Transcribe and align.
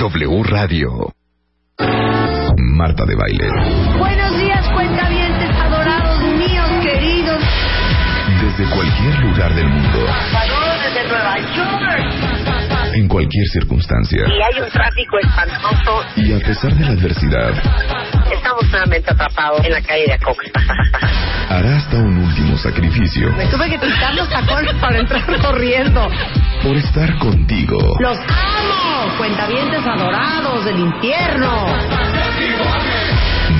W 0.00 0.42
Radio. 0.44 1.12
Marta 2.56 3.04
de 3.04 3.14
Baile. 3.14 3.98
Buenos 3.98 4.38
días, 4.38 4.66
cuentavientes 4.72 5.50
adorados 5.50 6.22
míos, 6.38 6.70
queridos. 6.82 7.38
Desde 8.40 8.74
cualquier 8.74 9.18
lugar 9.18 9.54
del 9.54 9.68
mundo. 9.68 10.06
Saludos 10.32 10.76
desde 10.84 11.06
Nueva 11.06 11.36
York. 11.54 12.94
En 12.94 13.08
cualquier 13.08 13.46
circunstancia. 13.48 14.22
Y 14.26 14.40
hay 14.40 14.62
un 14.62 14.70
tráfico 14.70 15.18
espantoso. 15.18 16.02
Y 16.16 16.32
a 16.32 16.38
pesar 16.38 16.72
de 16.76 16.80
la 16.80 16.92
adversidad, 16.92 17.52
Estamos 18.32 18.62
nuevamente 18.70 19.10
atrapados 19.12 19.64
en 19.64 19.72
la 19.72 19.82
calle 19.82 20.06
de 20.06 20.12
Acoxpa. 20.14 20.60
hará 21.48 21.76
hasta 21.76 21.96
un 21.96 22.16
último 22.18 22.56
sacrificio 22.58 23.32
Me 23.36 23.46
tuve 23.46 23.68
que 23.70 23.78
quitar 23.78 24.14
los 24.14 24.28
tacones 24.28 24.74
para 24.80 24.98
entrar 24.98 25.24
corriendo. 25.40 26.08
por 26.62 26.76
estar 26.76 27.18
contigo. 27.18 27.78
¡Los 28.00 28.18
amo! 28.18 29.16
Cuentavientes 29.18 29.84
adorados 29.86 30.64
del 30.64 30.78
infierno. 30.78 31.66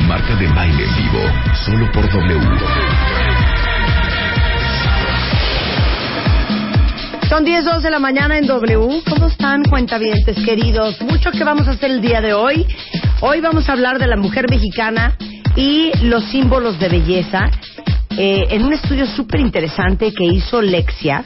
Marta 0.07 0.35
de 0.37 0.47
Baile 0.49 0.85
en 0.85 0.97
vivo. 0.97 1.21
Solo 1.65 1.91
por 1.93 2.09
W. 2.11 2.59
Son 7.29 7.45
10, 7.45 7.65
2 7.65 7.83
de 7.85 7.91
la 7.91 8.01
mañana 8.01 8.39
en 8.39 8.47
W. 8.47 9.03
¿Cómo 9.09 9.27
están, 9.29 9.63
cuentavientes 9.63 10.37
queridos? 10.45 11.01
Mucho 11.03 11.31
que 11.31 11.45
vamos 11.45 11.69
a 11.69 11.73
hacer 11.73 11.93
el 11.93 12.01
día 12.01 12.21
de 12.21 12.35
hoy. 12.35 12.67
Hoy 13.23 13.43
vamos 13.43 13.69
a 13.69 13.73
hablar 13.73 13.99
de 13.99 14.07
la 14.07 14.17
mujer 14.17 14.47
mexicana 14.49 15.15
y 15.55 15.93
los 16.05 16.25
símbolos 16.31 16.81
de 16.81 16.89
belleza 16.89 17.51
eh, 18.17 18.47
en 18.49 18.65
un 18.65 18.73
estudio 18.73 19.05
súper 19.05 19.41
interesante 19.41 20.15
que 20.15 20.25
hizo 20.25 20.63
Lexia 20.63 21.23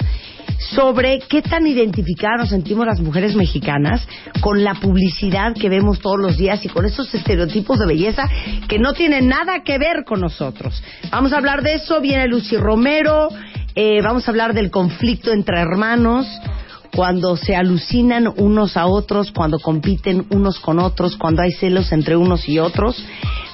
sobre 0.58 1.20
qué 1.20 1.40
tan 1.40 1.68
identificadas 1.68 2.40
nos 2.40 2.48
sentimos 2.48 2.84
las 2.84 2.98
mujeres 2.98 3.36
mexicanas 3.36 4.04
con 4.40 4.64
la 4.64 4.74
publicidad 4.74 5.54
que 5.54 5.68
vemos 5.68 6.00
todos 6.00 6.18
los 6.18 6.36
días 6.36 6.64
y 6.64 6.68
con 6.68 6.84
esos 6.84 7.14
estereotipos 7.14 7.78
de 7.78 7.86
belleza 7.86 8.28
que 8.66 8.80
no 8.80 8.92
tienen 8.92 9.28
nada 9.28 9.62
que 9.62 9.78
ver 9.78 10.02
con 10.04 10.20
nosotros. 10.20 10.82
Vamos 11.12 11.32
a 11.32 11.36
hablar 11.36 11.62
de 11.62 11.74
eso, 11.74 12.00
viene 12.00 12.26
Lucy 12.26 12.56
Romero, 12.56 13.28
eh, 13.76 14.00
vamos 14.02 14.26
a 14.26 14.32
hablar 14.32 14.52
del 14.52 14.72
conflicto 14.72 15.30
entre 15.30 15.60
hermanos, 15.60 16.26
cuando 16.94 17.36
se 17.36 17.56
alucinan 17.56 18.32
unos 18.36 18.76
a 18.76 18.86
otros, 18.86 19.32
cuando 19.32 19.58
compiten 19.58 20.26
unos 20.30 20.60
con 20.60 20.78
otros, 20.78 21.16
cuando 21.16 21.42
hay 21.42 21.50
celos 21.50 21.90
entre 21.92 22.16
unos 22.16 22.48
y 22.48 22.58
otros. 22.58 23.04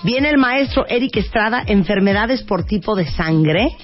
Viene 0.02 0.28
el 0.28 0.38
maestro 0.38 0.86
Eric 0.86 1.16
Estrada, 1.16 1.62
enfermedades 1.66 2.42
por 2.42 2.64
tipo 2.64 2.94
de 2.94 3.06
sangre. 3.06 3.76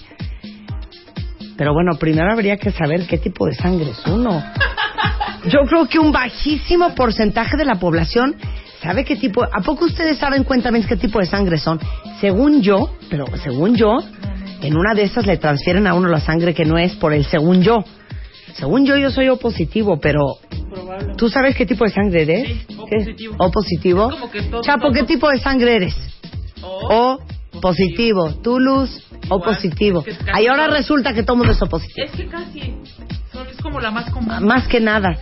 Pero 1.56 1.72
bueno, 1.72 1.96
primero 1.98 2.30
habría 2.30 2.58
que 2.58 2.70
saber 2.70 3.06
qué 3.06 3.16
tipo 3.16 3.46
de 3.46 3.54
sangre 3.54 3.90
es 3.90 4.06
uno. 4.06 4.42
Yo 5.48 5.60
creo 5.66 5.86
que 5.88 5.98
un 5.98 6.12
bajísimo 6.12 6.94
porcentaje 6.94 7.56
de 7.56 7.64
la 7.64 7.76
población 7.76 8.36
sabe 8.82 9.04
qué 9.04 9.16
tipo. 9.16 9.42
¿A 9.42 9.62
poco 9.62 9.86
ustedes 9.86 10.18
saben, 10.18 10.44
cuéntame 10.44 10.84
qué 10.84 10.96
tipo 10.96 11.18
de 11.18 11.26
sangre 11.26 11.56
son? 11.56 11.80
Según 12.20 12.60
yo, 12.60 12.90
pero 13.08 13.24
según 13.42 13.74
yo, 13.74 13.98
en 14.60 14.76
una 14.76 14.94
de 14.94 15.04
esas 15.04 15.26
le 15.26 15.38
transfieren 15.38 15.86
a 15.86 15.94
uno 15.94 16.08
la 16.08 16.20
sangre 16.20 16.52
que 16.52 16.66
no 16.66 16.76
es 16.76 16.94
por 16.96 17.14
el 17.14 17.24
según 17.24 17.62
yo. 17.62 17.84
Según 18.58 18.86
yo, 18.86 18.96
yo 18.96 19.10
soy 19.10 19.28
O 19.28 19.36
positivo, 19.36 19.98
pero 20.00 20.20
¿tú 21.16 21.28
sabes 21.28 21.54
qué 21.56 21.66
tipo 21.66 21.84
de 21.84 21.90
sangre 21.90 22.22
eres? 22.22 22.48
Sí, 22.48 22.76
O 22.78 22.86
¿Qué? 22.86 22.96
positivo. 22.96 23.34
O 23.38 23.50
positivo. 23.50 24.08
Es 24.08 24.14
como 24.14 24.30
que 24.30 24.42
todo- 24.42 24.62
Chapo, 24.62 24.90
¿qué 24.92 25.02
tipo 25.04 25.28
de 25.30 25.38
sangre 25.38 25.76
eres? 25.76 25.96
O 26.62 27.18
positivo. 27.60 28.34
Tú, 28.42 28.58
Luz, 28.58 29.02
O 29.28 29.40
positivo. 29.40 30.02
que 30.02 30.12
casi 30.12 30.30
Ahí 30.32 30.46
ahora 30.46 30.68
resulta 30.68 31.12
que 31.12 31.22
todo 31.22 31.36
mundo 31.36 31.52
es 31.52 31.62
O 31.62 31.66
positivo. 31.66 32.06
Es 32.06 32.12
que 32.12 32.26
casi. 32.26 32.60
Es 33.50 33.60
como 33.62 33.80
la 33.80 33.90
más 33.90 34.10
común. 34.10 34.44
Más 34.44 34.66
que 34.68 34.80
nada. 34.80 35.18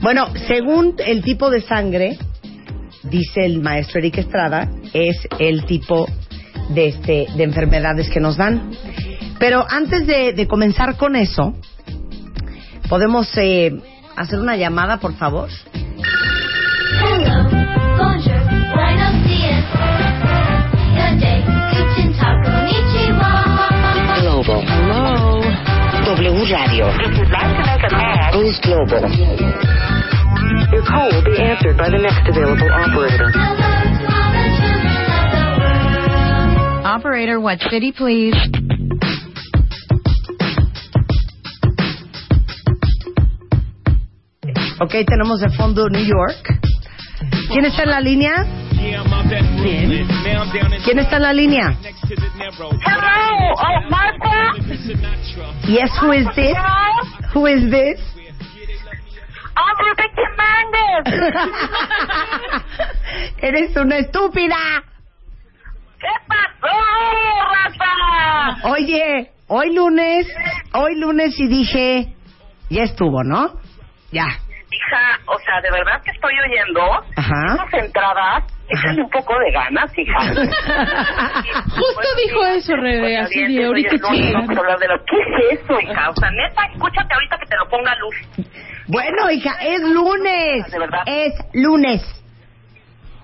Bueno, 0.00 0.26
según 0.48 0.96
el 1.06 1.22
tipo 1.22 1.50
de 1.50 1.60
sangre, 1.60 2.18
dice 3.04 3.44
el 3.44 3.60
maestro 3.60 4.00
Eric 4.00 4.18
Estrada, 4.18 4.68
es 4.92 5.16
el 5.38 5.64
tipo 5.64 6.08
de, 6.70 6.88
este, 6.88 7.26
de 7.36 7.44
enfermedades 7.44 8.10
que 8.10 8.18
nos 8.20 8.36
dan. 8.36 8.72
Pero 9.38 9.64
antes 9.68 10.06
de, 10.06 10.32
de 10.32 10.46
comenzar 10.48 10.96
con 10.96 11.14
eso, 11.16 11.54
¿podemos 12.92 13.26
eh, 13.38 13.72
hacer 14.16 14.38
una 14.38 14.54
llamada, 14.54 14.98
por 14.98 15.14
favor? 15.14 15.48
Hello. 15.72 17.48
Global. 24.20 24.60
Hello. 24.68 25.40
W 26.04 26.44
Radio. 26.52 26.88
If 27.00 27.16
you'd 27.16 27.30
like 27.30 27.48
to 27.56 27.64
make 27.64 27.80
a 27.80 27.88
call, 27.88 28.28
Global. 28.60 29.08
your 30.70 30.84
call 30.84 31.08
will 31.12 31.24
be 31.24 31.40
answered 31.40 31.78
by 31.78 31.88
the 31.88 31.96
next 31.96 32.28
available 32.28 32.68
operator. 32.70 33.32
Hello 33.32 33.56
to 33.56 34.04
all 34.12 34.32
the 34.36 34.44
children 34.60 35.00
of 35.16 35.32
the 35.32 35.48
world. 36.76 36.84
Operator, 36.84 37.40
what 37.40 37.58
city, 37.70 37.90
please? 37.96 38.34
Ok, 44.82 44.94
tenemos 45.06 45.38
de 45.38 45.48
fondo 45.50 45.88
New 45.88 46.04
York. 46.04 46.58
¿Quién 47.52 47.64
está 47.66 47.84
en 47.84 47.90
la 47.90 48.00
línea? 48.00 48.44
Bien. 48.72 50.08
¿Quién 50.84 50.98
está 50.98 51.16
en 51.18 51.22
la 51.22 51.32
línea? 51.32 51.76
Hello, 52.08 53.52
oh, 53.54 53.80
Martha. 53.88 54.54
Yes, 55.68 55.88
who 56.02 56.12
is 56.12 56.26
this? 56.34 56.56
Who 57.32 57.46
is 57.46 57.70
this? 57.70 58.00
I'm 59.54 59.76
Rebecca 59.86 60.26
Méndez. 60.40 61.04
Eres 63.38 63.76
una 63.76 63.98
estúpida. 63.98 64.56
¿Qué 66.00 66.08
pasó, 66.26 66.74
raza? 67.52 68.68
Oye, 68.68 69.30
hoy 69.46 69.72
lunes, 69.76 70.26
hoy 70.72 70.98
lunes 70.98 71.38
y 71.38 71.46
dije, 71.46 72.16
ya 72.68 72.82
estuvo, 72.82 73.22
¿no? 73.22 73.60
Ya. 74.10 74.26
Hija, 74.72 75.20
o 75.26 75.38
sea, 75.40 75.60
de 75.60 75.70
verdad 75.70 76.00
que 76.02 76.10
estoy 76.12 76.32
oyendo. 76.48 76.80
Ajá. 77.16 77.54
Esas 77.54 77.84
entradas, 77.84 78.44
échale 78.68 79.02
un 79.02 79.10
poco 79.10 79.38
de 79.38 79.50
ganas, 79.50 79.92
hija. 79.98 80.18
Justo 81.68 82.08
dijo 82.24 82.46
eso, 82.46 82.76
Rebe, 82.76 83.18
así 83.18 83.46
de 83.54 83.66
ahorita 83.66 83.90
chingada. 83.90 84.46
chingada. 84.46 84.76
¿Qué 85.06 85.16
es 85.20 85.60
eso, 85.60 85.80
hija? 85.80 86.10
O 86.10 86.16
sea, 86.16 86.30
neta, 86.30 86.62
escúchate 86.72 87.14
ahorita 87.14 87.36
que 87.38 87.46
te 87.46 87.56
lo 87.56 87.68
ponga 87.68 87.94
luz. 87.96 88.48
Bueno, 88.88 89.30
hija, 89.30 89.56
es 89.62 89.80
lunes. 89.82 90.70
¿De 90.70 90.78
verdad? 90.78 91.02
Es 91.06 91.34
lunes. 91.52 92.02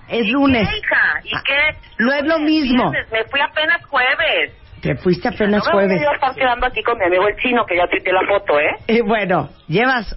Es 0.07 0.27
lunes. 0.27 0.67
¿Qué, 0.67 0.77
hija? 0.77 1.21
¿Y 1.23 1.43
qué? 1.45 1.77
No 1.99 2.13
es 2.13 2.25
lo 2.25 2.39
mismo. 2.39 2.91
Me 3.11 3.23
fui 3.25 3.39
apenas 3.41 3.83
jueves. 3.85 4.53
Te 4.81 4.95
fuiste 4.95 5.27
apenas 5.27 5.65
no 5.65 5.71
jueves. 5.71 5.99
voy 5.99 6.07
a 6.07 6.15
estar 6.15 6.33
quedando 6.35 6.65
aquí 6.65 6.81
con 6.83 6.97
mi 6.97 7.05
amigo 7.05 7.27
el 7.27 7.35
chino, 7.37 7.65
que 7.65 7.75
ya 7.75 7.87
tuiteé 7.87 8.13
la 8.13 8.25
foto, 8.27 8.59
¿eh? 8.59 8.75
Eh, 8.87 9.01
bueno, 9.01 9.49
llevas 9.67 10.15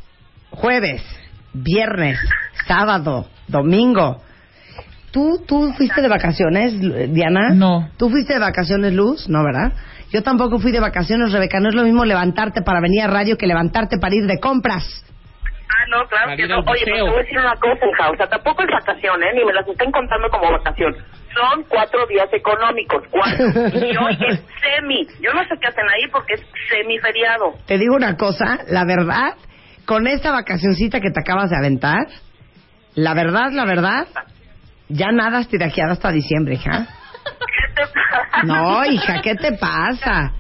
jueves, 0.51 1.03
viernes, 1.53 2.19
sábado, 2.67 3.27
domingo. 3.49 4.23
¿Tú, 5.11 5.45
¿Tú 5.47 5.73
fuiste 5.77 6.01
de 6.01 6.09
vacaciones, 6.09 6.75
Diana? 7.13 7.51
No. 7.51 7.91
¿Tú 7.99 8.09
fuiste 8.09 8.33
de 8.33 8.39
vacaciones, 8.39 8.95
Luz? 8.95 9.29
No, 9.29 9.45
¿verdad? 9.45 9.73
Yo 10.11 10.23
tampoco 10.23 10.59
fui 10.59 10.73
de 10.73 10.81
vacaciones, 10.81 11.33
Rebeca. 11.33 11.61
No 11.61 11.69
es 11.69 11.75
lo 11.75 11.83
mismo 11.83 12.05
levantarte 12.05 12.63
para 12.63 12.81
venir 12.81 13.03
a 13.03 13.09
radio 13.09 13.37
que 13.37 13.47
levantarte 13.47 13.99
para 13.99 14.15
ir 14.15 14.27
de 14.27 14.39
compras. 14.41 14.85
Ah, 15.73 15.87
no, 15.91 16.07
claro 16.07 16.37
que 16.37 16.47
no. 16.47 16.59
Oye, 16.61 16.83
pero 16.85 16.97
museo. 16.97 17.05
te 17.05 17.11
voy 17.11 17.19
a 17.19 17.23
decir 17.23 17.39
una 17.39 17.57
cosa, 17.57 17.87
hija. 17.87 18.11
O 18.11 18.17
sea, 18.17 18.27
tampoco 18.27 18.63
es 18.63 18.69
vacación, 18.71 19.23
¿eh? 19.23 19.33
Ni 19.35 19.45
me 19.45 19.53
las 19.53 19.67
estén 19.67 19.91
contando 19.91 20.29
como 20.29 20.53
vacación. 20.53 20.95
Son 21.35 21.65
cuatro 21.65 22.07
días 22.07 22.29
económicos, 22.33 23.03
cuatro. 23.11 23.47
Y 23.75 23.97
hoy 23.97 24.19
es 24.29 24.45
semi. 24.61 25.07
Yo 25.21 25.33
no 25.33 25.43
sé 25.45 25.57
qué 25.61 25.69
hacen 25.69 25.89
ahí 25.89 26.09
porque 26.11 26.35
es 26.35 26.47
semiferiado. 26.69 27.55
Te 27.67 27.79
digo 27.79 27.97
una 27.97 28.17
cosa, 28.17 28.61
la 28.69 28.85
verdad, 28.85 29.35
con 29.85 30.07
esta 30.07 30.31
vacacioncita 30.31 31.01
que 31.01 31.11
te 31.11 31.21
acabas 31.21 31.51
de 31.51 31.57
aventar, 31.57 32.07
la 32.95 33.15
verdad, 33.15 33.51
la 33.53 33.65
verdad, 33.65 34.07
ya 34.89 35.11
nada 35.13 35.39
has 35.39 35.49
tirajeado 35.49 35.93
hasta 35.93 36.11
diciembre, 36.11 36.55
hija. 36.55 36.87
¿Qué 37.25 37.75
te 37.75 37.83
pasa? 37.87 38.43
No, 38.45 38.85
hija, 38.85 39.21
¿qué 39.23 39.35
te 39.35 39.53
pasa? 39.53 40.33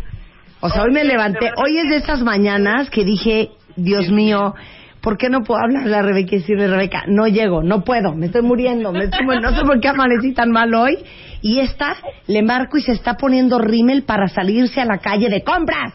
O 0.61 0.69
sea, 0.69 0.83
hoy 0.83 0.93
me 0.93 1.05
levanté, 1.05 1.51
hoy 1.57 1.79
es 1.79 1.89
de 1.89 1.97
esas 1.97 2.23
mañanas 2.23 2.89
que 2.91 3.05
dije, 3.05 3.51
Dios 3.77 4.11
mío, 4.11 4.55
¿por 5.01 5.19
qué 5.19 5.29
no 5.29 5.41
puedo 5.41 5.61
hablarle 5.61 5.97
a 5.97 6.03
Rebeca 6.03 6.37
y 6.37 6.39
decirle, 6.39 6.69
Rebeca, 6.69 7.05
no 7.09 7.27
llego, 7.27 7.63
no 7.63 7.83
puedo, 7.83 8.15
me 8.15 8.27
estoy 8.27 8.43
muriendo, 8.43 8.93
me 8.93 9.05
estoy 9.05 9.25
muriendo, 9.25 9.51
no 9.51 9.57
sé 9.57 9.65
por 9.65 9.81
qué 9.81 9.89
amanecí 9.89 10.33
tan 10.33 10.51
mal 10.51 10.73
hoy. 10.75 10.99
Y 11.41 11.59
esta, 11.59 11.97
le 12.29 12.43
marco 12.43 12.77
y 12.77 12.83
se 12.83 12.93
está 12.93 13.15
poniendo 13.15 13.59
rímel 13.59 14.05
para 14.05 14.29
salirse 14.29 14.81
a 14.81 14.85
la 14.85 14.99
calle 14.99 15.29
de 15.29 15.43
compras. 15.43 15.95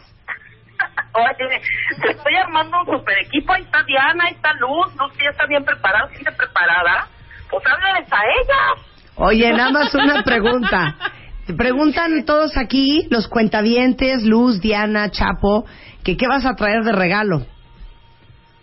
Oye, 1.18 1.60
te 2.00 2.10
estoy 2.10 2.34
armando 2.36 2.78
un 2.80 2.98
super 2.98 3.18
equipo. 3.18 3.52
Ahí 3.52 3.62
está 3.62 3.82
Diana, 3.82 4.24
ahí 4.26 4.34
está 4.34 4.52
Luz. 4.54 4.94
Luz 4.96 5.12
que 5.16 5.24
ya 5.24 5.30
está 5.30 5.46
bien 5.46 5.64
preparada, 5.64 6.08
siente 6.08 6.32
preparada. 6.32 7.08
Pues 7.50 7.64
háblales 7.66 8.12
a 8.12 8.22
ella. 8.24 8.82
Oye, 9.16 9.52
nada 9.52 9.70
más 9.70 9.94
una 9.94 10.22
pregunta. 10.22 10.94
Preguntan 11.56 12.24
todos 12.24 12.56
aquí, 12.56 13.08
los 13.10 13.26
cuentavientes, 13.26 14.22
Luz, 14.22 14.60
Diana, 14.60 15.10
Chapo, 15.10 15.64
que 16.04 16.16
qué 16.16 16.28
vas 16.28 16.44
a 16.44 16.54
traer 16.54 16.84
de 16.84 16.92
regalo. 16.92 17.38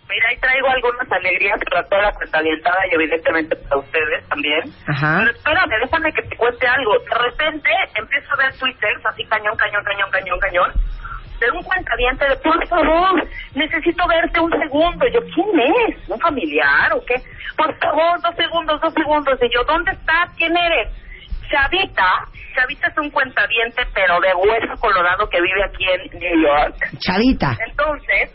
Mira, 0.08 0.28
ahí 0.30 0.36
traigo 0.38 0.68
algunas 0.68 1.10
alegrías 1.10 1.58
para 1.68 1.82
toda 1.88 2.02
la 2.02 2.12
cuentadientada 2.12 2.78
y 2.90 2.94
evidentemente 2.94 3.56
para 3.56 3.80
ustedes 3.80 4.28
también. 4.28 4.62
Ajá. 4.86 5.18
Pero 5.18 5.30
espérame, 5.32 5.80
déjame 5.82 6.12
que 6.12 6.22
te 6.22 6.36
cuente 6.36 6.66
algo. 6.66 6.92
De 7.00 7.18
repente 7.18 7.70
empiezo 7.96 8.32
a 8.32 8.36
ver 8.36 8.54
Twitter, 8.56 8.90
así 9.04 9.24
cañón, 9.24 9.56
cañón, 9.56 9.82
cañón, 9.84 10.10
cañón, 10.12 10.38
cañón, 10.38 10.72
de 11.40 11.50
un 11.50 11.62
cuentadiente 11.62 12.28
de, 12.28 12.36
por 12.36 12.66
favor, 12.68 13.28
necesito 13.54 14.06
verte 14.08 14.40
un 14.40 14.50
segundo. 14.50 15.06
Yo, 15.08 15.20
¿quién 15.34 15.60
es? 15.88 16.08
¿Un 16.08 16.18
familiar 16.20 16.92
o 16.94 17.04
qué? 17.04 17.14
Por 17.56 17.76
favor, 17.78 18.20
dos 18.22 18.34
segundos, 18.36 18.80
dos 18.80 18.94
segundos. 18.94 19.38
Y 19.42 19.54
yo, 19.54 19.64
¿dónde 19.64 19.92
estás? 19.92 20.30
¿Quién 20.36 20.56
eres? 20.56 20.92
Chavita. 21.50 22.28
Chavita 22.54 22.88
es 22.88 22.98
un 22.98 23.10
cuentaviente, 23.10 23.82
pero 23.94 24.18
de 24.20 24.34
hueso 24.34 24.80
colorado 24.80 25.28
que 25.28 25.40
vive 25.40 25.62
aquí 25.64 25.84
en 25.84 26.18
New 26.18 26.42
York. 26.42 26.76
Chavita. 26.98 27.56
Entonces, 27.68 28.30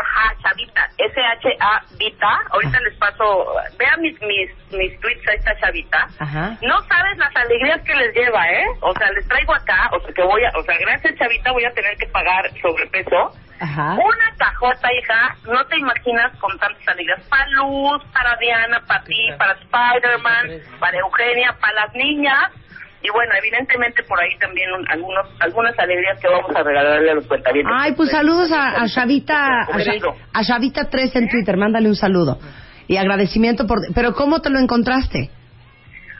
ajá, 0.00 0.34
Chavita, 0.42 0.88
S-H-A 0.98 1.82
Vita, 1.98 2.40
ahorita 2.50 2.80
les 2.80 2.96
paso, 2.98 3.54
vean 3.78 4.00
mis, 4.00 4.20
mis, 4.22 4.50
mis 4.72 5.00
tweets 5.00 5.28
a 5.28 5.32
esta 5.32 5.56
Chavita. 5.60 6.08
Ajá. 6.18 6.56
No 6.62 6.80
sabes 6.82 7.16
las 7.18 7.34
alegrías 7.36 7.80
que 7.82 7.94
les 7.94 8.14
lleva, 8.14 8.48
¿eh? 8.48 8.66
O 8.80 8.92
sea, 8.94 9.10
les 9.12 9.26
traigo 9.28 9.54
acá, 9.54 9.90
o 9.92 10.00
sea, 10.00 10.12
que 10.14 10.22
voy 10.22 10.44
a, 10.44 10.50
o 10.58 10.62
sea, 10.62 10.76
gracias 10.78 11.16
Chavita 11.16 11.52
voy 11.52 11.64
a 11.64 11.72
tener 11.72 11.96
que 11.96 12.06
pagar 12.06 12.50
sobrepeso. 12.60 13.32
Ajá. 13.60 13.92
Una 13.92 14.34
cajota, 14.38 14.88
hija, 14.92 15.36
no 15.44 15.64
te 15.66 15.78
imaginas 15.78 16.34
con 16.38 16.58
tantas 16.58 16.88
alegrías. 16.88 17.20
Para 17.28 17.46
Luz, 17.50 18.02
para 18.12 18.34
Diana, 18.36 18.80
para 18.86 19.04
ti, 19.04 19.28
para 19.36 19.52
Spider-Man, 19.52 20.62
para 20.78 20.98
Eugenia, 20.98 21.54
para 21.60 21.84
las 21.84 21.94
niñas. 21.94 22.50
Y 23.02 23.08
bueno, 23.10 23.32
evidentemente 23.38 24.02
por 24.02 24.20
ahí 24.20 24.36
también 24.38 24.70
un- 24.72 24.86
algunos, 24.90 25.26
algunas 25.40 25.78
alegrías 25.78 26.18
que 26.20 26.28
vamos 26.28 26.54
a 26.54 26.62
regalarle 26.62 27.10
a 27.10 27.14
los 27.14 27.26
cuentavientes. 27.26 27.72
Ay, 27.78 27.92
pues 27.92 28.10
saludos 28.10 28.52
a, 28.52 28.82
a 28.82 28.86
Chavita, 28.88 29.62
a, 29.62 29.78
Cha- 29.82 29.92
a 30.34 30.44
Chavita 30.44 30.90
3 30.90 31.16
en 31.16 31.28
Twitter, 31.30 31.56
mándale 31.56 31.88
un 31.88 31.96
saludo. 31.96 32.38
Y 32.88 32.96
agradecimiento 32.98 33.66
por... 33.66 33.78
Pero 33.94 34.12
¿cómo 34.14 34.40
te 34.42 34.50
lo 34.50 34.58
encontraste? 34.58 35.30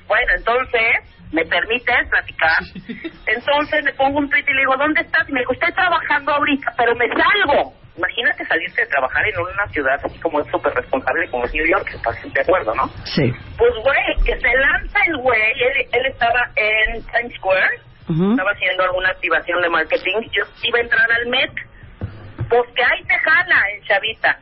Bueno, 0.08 0.32
entonces, 0.36 1.28
¿me 1.32 1.44
permites 1.44 2.08
platicar? 2.08 2.62
Entonces 3.26 3.84
le 3.84 3.92
pongo 3.94 4.18
un 4.18 4.28
tweet 4.30 4.44
y 4.48 4.52
le 4.54 4.60
digo, 4.60 4.76
¿dónde 4.76 5.02
estás? 5.02 5.28
Y 5.28 5.32
me 5.32 5.40
dijo, 5.40 5.52
estoy 5.52 5.72
trabajando 5.72 6.32
ahorita, 6.32 6.72
pero 6.76 6.94
me 6.96 7.06
salgo. 7.08 7.74
Imagínate 7.96 8.44
salirse 8.46 8.80
de 8.82 8.86
trabajar 8.86 9.26
en 9.26 9.38
una 9.40 9.66
ciudad 9.68 10.00
así 10.02 10.18
como 10.20 10.40
es 10.40 10.46
súper 10.50 10.72
responsable 10.74 11.28
como 11.30 11.44
es 11.44 11.54
New 11.54 11.66
York, 11.66 11.88
estás 11.92 12.16
de 12.22 12.40
acuerdo, 12.40 12.74
¿no? 12.74 12.88
Sí. 13.04 13.32
Pues, 13.58 13.74
güey, 13.82 14.24
que 14.24 14.38
se 14.40 14.54
lanza 14.54 14.98
el 15.06 15.16
güey, 15.18 15.52
él, 15.60 15.86
él 15.92 16.06
estaba 16.06 16.40
en 16.56 17.02
Times 17.06 17.36
Square, 17.36 17.76
estaba 18.08 18.50
haciendo 18.50 18.82
alguna 18.84 19.10
activación 19.10 19.62
de 19.62 19.68
marketing, 19.68 20.28
yo 20.32 20.44
iba 20.64 20.78
a 20.78 20.82
entrar 20.82 21.12
al 21.12 21.26
Met, 21.28 21.52
pues 22.48 22.62
que 22.74 22.82
ahí 22.82 23.04
te 23.04 23.18
jala 23.18 23.62
el 23.74 23.84
chavita. 23.86 24.38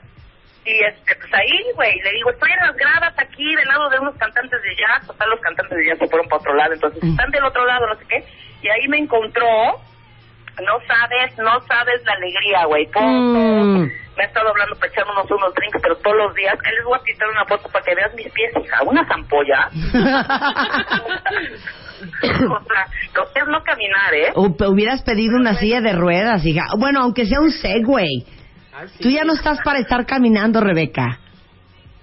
Y 0.64 0.84
este, 0.84 1.14
pues 1.16 1.32
ahí, 1.32 1.72
güey, 1.74 1.98
le 2.00 2.12
digo, 2.12 2.30
estoy 2.30 2.50
en 2.52 2.66
las 2.66 2.76
gradas 2.76 3.14
aquí 3.18 3.54
del 3.56 3.68
lado 3.68 3.88
de 3.88 3.98
unos 4.00 4.16
cantantes 4.16 4.60
de 4.62 4.76
jazz, 4.76 5.06
total 5.06 5.30
los 5.30 5.40
cantantes 5.40 5.78
de 5.78 5.86
jazz 5.86 5.98
se 5.98 6.06
fueron 6.08 6.28
para 6.28 6.40
otro 6.40 6.54
lado, 6.54 6.74
entonces 6.74 7.02
están 7.02 7.30
del 7.30 7.44
otro 7.44 7.64
lado, 7.64 7.86
no 7.86 7.94
sé 7.96 8.04
qué, 8.06 8.24
y 8.62 8.68
ahí 8.68 8.88
me 8.88 8.98
encontró, 8.98 9.80
no 10.64 10.78
sabes, 10.86 11.36
no 11.38 11.60
sabes 11.66 12.02
la 12.04 12.12
alegría, 12.12 12.64
güey, 12.66 12.86
Mm. 12.86 13.90
me 14.16 14.24
ha 14.24 14.26
estado 14.26 14.48
hablando 14.48 14.74
para 14.76 14.90
echarme 14.92 15.12
unos, 15.12 15.30
unos 15.30 15.54
drinks, 15.54 15.78
pero 15.80 15.96
todos 15.98 16.16
los 16.16 16.34
días, 16.34 16.54
ahí 16.64 16.72
les 16.74 16.84
voy 16.84 16.98
a 16.98 17.04
quitar 17.04 17.28
una 17.28 17.44
foto 17.44 17.68
para 17.70 17.84
que 17.84 17.94
veas 17.94 18.14
mis 18.14 18.30
pies, 18.32 18.52
hija, 18.62 18.82
unas 18.84 19.08
ampollas. 19.10 19.72
o 22.02 22.60
sea, 22.64 22.86
lo 23.14 23.32
que 23.32 23.40
es 23.40 23.46
no 23.48 23.62
caminar, 23.62 24.14
¿eh? 24.14 24.32
O 24.34 24.46
hubieras 24.72 25.02
pedido 25.02 25.36
una 25.36 25.54
silla 25.54 25.80
de 25.80 25.92
ruedas, 25.92 26.44
hija. 26.44 26.64
Bueno, 26.78 27.00
aunque 27.02 27.26
sea 27.26 27.40
un 27.40 27.50
Segway. 27.50 28.24
Tú 29.00 29.08
ya 29.10 29.24
no 29.24 29.32
estás 29.34 29.58
para 29.64 29.80
estar 29.80 30.06
caminando, 30.06 30.60
Rebeca. 30.60 31.18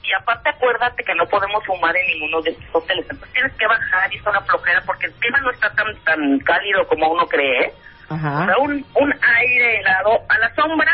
Y 0.04 0.13
aparte 0.22 0.50
acuérdate 0.50 1.04
que 1.04 1.16
no 1.16 1.25
podemos 1.25 1.66
fumar 1.66 1.96
en 1.96 2.06
ninguno 2.08 2.42
de 2.42 2.51
estos 2.51 2.68
hoteles, 2.74 3.06
entonces 3.10 3.34
tienes 3.34 3.54
que 3.58 3.66
bajar 3.66 4.13
y 4.13 4.18
es 4.18 4.25
una 4.28 4.42
flojera 4.42 4.81
porque 4.86 5.08
el 5.08 5.13
clima 5.13 5.40
no 5.42 5.50
está 5.51 5.72
tan 5.72 5.88
tan 6.04 6.40
cálido 6.40 6.86
como 6.88 7.10
uno 7.12 7.25
cree, 7.25 7.72
O 8.10 8.13
Ajá. 8.13 8.46
sea, 8.46 8.57
un, 8.60 8.74
un 8.96 9.13
aire 9.38 9.80
helado, 9.80 10.19
a 10.30 10.38
la 10.40 10.54
sombra 10.56 10.92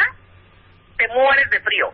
te 0.98 1.08
mueres 1.10 1.50
de 1.50 1.60
frío. 1.60 1.88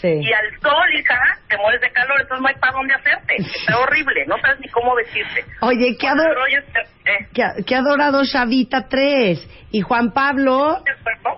Sí. 0.00 0.08
Y 0.08 0.32
al 0.32 0.60
sol, 0.60 0.92
hija, 0.98 1.18
te 1.48 1.56
mueres 1.56 1.80
de 1.80 1.90
calor, 1.92 2.20
entonces 2.20 2.42
no 2.42 2.48
hay 2.48 2.54
para 2.56 2.72
dónde 2.72 2.94
hacerte. 2.94 3.36
Está 3.38 3.78
horrible, 3.78 4.24
no 4.26 4.36
sabes 4.38 4.60
ni 4.60 4.68
cómo 4.68 4.94
vestirte. 4.94 5.44
Oye, 5.60 5.96
qué, 5.98 6.06
El 6.08 6.12
ado- 6.20 6.34
rollo 6.34 6.58
es 6.58 6.64
que- 6.64 7.12
eh, 7.12 7.28
qué- 7.32 7.64
qué 7.64 7.74
adorado 7.76 8.22
Chavita 8.24 8.88
3. 8.88 9.48
Y 9.70 9.80
Juan 9.82 10.12
Pablo. 10.12 10.82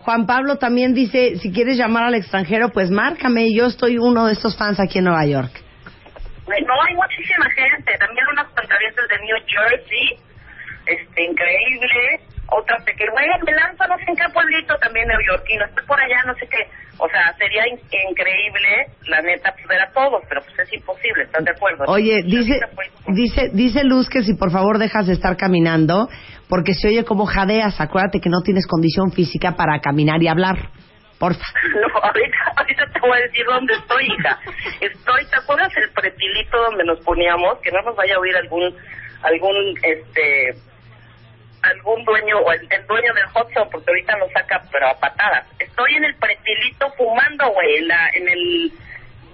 Juan 0.03 0.27
Pablo 0.27 0.57
también 0.57 0.95
dice, 0.95 1.37
si 1.37 1.53
quieres 1.53 1.77
llamar 1.77 2.05
al 2.05 2.15
extranjero, 2.15 2.71
pues 2.71 2.91
márcame. 2.91 3.49
Yo 3.55 3.67
estoy 3.67 3.99
uno 3.99 4.27
de 4.27 4.33
estos 4.35 4.57
fans 4.57 4.79
aquí 4.81 4.99
en 4.99 5.05
Nueva 5.05 5.25
York. 5.27 5.51
No, 6.47 6.83
hay 6.83 6.95
muchísima 6.95 7.51
gente. 7.51 7.97
También 7.99 8.25
unas 8.33 8.47
pantallas 8.53 8.95
de 8.95 9.19
New 9.19 9.37
Jersey. 9.47 10.19
Este, 10.87 11.25
increíble. 11.25 12.21
Otras 12.49 12.85
que, 12.85 12.93
güey, 13.11 13.27
me 13.45 13.53
lanzo 13.53 13.85
no 13.89 13.97
sé 13.99 14.05
en 14.09 14.17
qué 14.17 14.25
pueblito 14.33 14.77
también 14.79 15.07
neoyorquino. 15.09 15.65
Estoy 15.67 15.85
por 15.87 16.01
allá, 16.01 16.23
no 16.27 16.35
sé 16.35 16.47
qué. 16.49 16.59
O 16.99 17.09
sea, 17.09 17.35
sería 17.37 17.67
in- 17.69 17.81
increíble, 18.11 18.87
la 19.09 19.21
neta, 19.21 19.53
pues 19.53 19.67
ver 19.67 19.81
a 19.83 19.91
todos, 19.93 20.23
pero 20.29 20.41
pues 20.43 20.59
es 20.61 20.73
imposible, 20.73 21.25
¿estás 21.25 21.45
de 21.45 21.51
acuerdo? 21.51 21.85
Oye, 21.89 22.23
dice, 22.25 22.59
dice, 23.09 23.51
dice 23.53 23.85
Luz 23.85 24.09
que 24.09 24.23
si 24.23 24.35
por 24.35 24.51
favor 24.51 24.79
dejas 24.79 25.07
de 25.07 25.13
estar 25.13 25.37
caminando, 25.37 26.09
porque 26.49 26.73
se 26.73 26.89
oye 26.89 27.05
como 27.05 27.27
jadeas. 27.27 27.81
Acuérdate 27.81 28.21
que 28.21 28.31
no 28.31 28.41
tienes 28.43 28.67
condición 28.67 29.13
física 29.13 29.53
para 29.57 29.81
caminar 29.81 30.23
y 30.23 30.29
hablar. 30.29 30.71
Porfa. 31.19 31.45
No, 31.75 31.99
ahorita, 32.03 32.37
ahorita 32.57 32.85
te 32.93 33.01
voy 33.01 33.19
a 33.19 33.23
decir 33.23 33.45
dónde 33.47 33.75
estoy, 33.75 34.05
hija. 34.07 34.39
Estoy, 34.81 35.27
¿te 35.31 35.37
acuerdas 35.37 35.73
el 35.77 35.91
pretilito 35.93 36.57
donde 36.63 36.85
nos 36.85 37.01
poníamos? 37.01 37.59
Que 37.63 37.71
no 37.73 37.83
nos 37.83 37.97
vaya 37.97 38.15
a 38.17 38.19
oír 38.21 38.37
algún, 38.37 38.75
algún, 39.23 39.75
este, 39.83 40.55
algún 41.67 42.05
dueño 42.05 42.39
o 42.39 42.53
el, 42.53 42.61
el 42.71 42.87
dueño 42.87 43.13
del 43.15 43.27
hot 43.27 43.49
shop, 43.51 43.69
porque 43.71 43.91
ahorita 43.91 44.17
nos 44.17 44.31
saca, 44.33 44.63
pero 44.73 44.89
a 44.89 44.95
patadas. 44.99 45.47
Estoy 45.59 45.95
en 45.97 46.05
el 46.05 46.15
pretilito 46.17 46.91
fumando, 46.97 47.49
güey, 47.51 47.77
en, 47.79 47.89
la, 47.89 48.09
en 48.15 48.29
el 48.29 48.73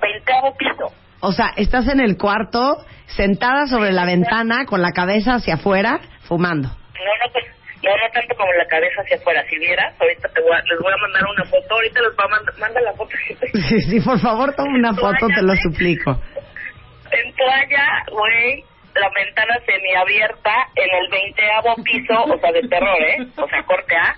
veinteavo 0.01 0.57
piso. 0.57 0.93
O 1.21 1.33
sea, 1.33 1.53
estás 1.57 1.87
en 1.89 2.01
el 2.01 2.17
cuarto, 2.17 2.85
sentada 3.07 3.67
sobre 3.67 3.93
la 3.93 4.05
ventana, 4.05 4.67
con 4.67 4.83
la 4.83 4.93
cabeza 4.93 5.35
hacia 5.35 5.55
afuera, 5.55 6.01
fumando. 6.27 6.69
No, 6.69 6.75
no, 6.75 7.33
pues, 7.33 7.45
no, 7.83 7.91
no 7.91 8.13
tanto 8.13 8.35
como 8.37 8.53
la 8.55 8.67
cabeza 8.67 9.03
hacia 9.03 9.17
afuera. 9.17 9.45
Si 9.49 9.57
vieras, 9.59 9.95
ahorita 10.01 10.29
te 10.35 10.41
voy 10.41 10.53
a, 10.53 10.63
les 10.63 10.79
voy 10.81 10.93
a 10.93 10.97
mandar 10.97 11.23
una 11.31 11.45
foto. 11.45 11.75
Ahorita 11.75 12.01
les 12.01 12.17
voy 12.17 12.27
a 12.27 12.29
mandar, 12.29 12.59
manda 12.59 12.81
la 12.81 12.93
foto. 12.95 13.15
Sí, 13.69 13.81
sí, 13.83 14.01
por 14.01 14.19
favor, 14.19 14.55
toma 14.55 14.75
una 14.77 14.95
foto, 14.95 15.29
te 15.29 15.43
lo 15.43 15.55
suplico. 15.57 16.21
en 17.13 17.35
toalla, 17.35 18.05
güey, 18.11 18.65
la 18.95 19.09
ventana 19.15 19.59
semiabierta 19.67 20.69
en 20.75 21.03
el 21.03 21.11
veinteavo 21.11 21.77
piso, 21.83 22.25
o 22.25 22.39
sea, 22.39 22.53
de 22.53 22.69
terror, 22.69 23.03
¿eh? 23.03 23.27
O 23.37 23.49
sea, 23.49 23.63
corte 23.65 23.95
A. 23.97 24.17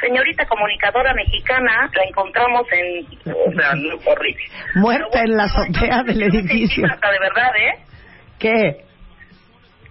Señorita 0.00 0.44
comunicadora 0.46 1.14
mexicana, 1.14 1.90
la 1.94 2.04
encontramos 2.04 2.66
en... 2.72 3.06
O 3.32 3.52
sea, 3.52 3.74
no, 3.74 3.96
horrible. 4.04 4.44
Muerta 4.74 5.22
en 5.22 5.36
la 5.36 5.44
azotea 5.44 6.02
del 6.02 6.22
edificio. 6.22 6.86
hasta 6.90 7.10
de 7.10 7.18
verdad, 7.18 7.56
¿eh? 7.56 7.78
¿Qué? 8.38 8.84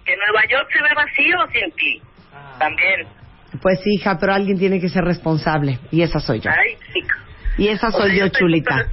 Que 0.04 0.16
Nueva 0.16 0.46
York 0.48 0.68
se 0.72 0.82
ve 0.82 0.90
vacío 0.94 1.38
sin 1.52 1.72
ti. 1.72 2.02
También. 2.58 3.08
Pues 3.60 3.80
hija, 3.84 4.16
pero 4.20 4.32
alguien 4.32 4.58
tiene 4.58 4.80
que 4.80 4.88
ser 4.88 5.02
responsable. 5.02 5.78
Y 5.90 6.02
esa 6.02 6.20
soy 6.20 6.40
yo. 6.40 6.50
Ay, 6.50 6.76
chica. 6.92 7.25
Y 7.58 7.68
esa 7.68 7.88
O 7.88 7.90
sea, 7.92 8.00
soy 8.00 8.18
yo, 8.18 8.28
chulita. 8.28 8.86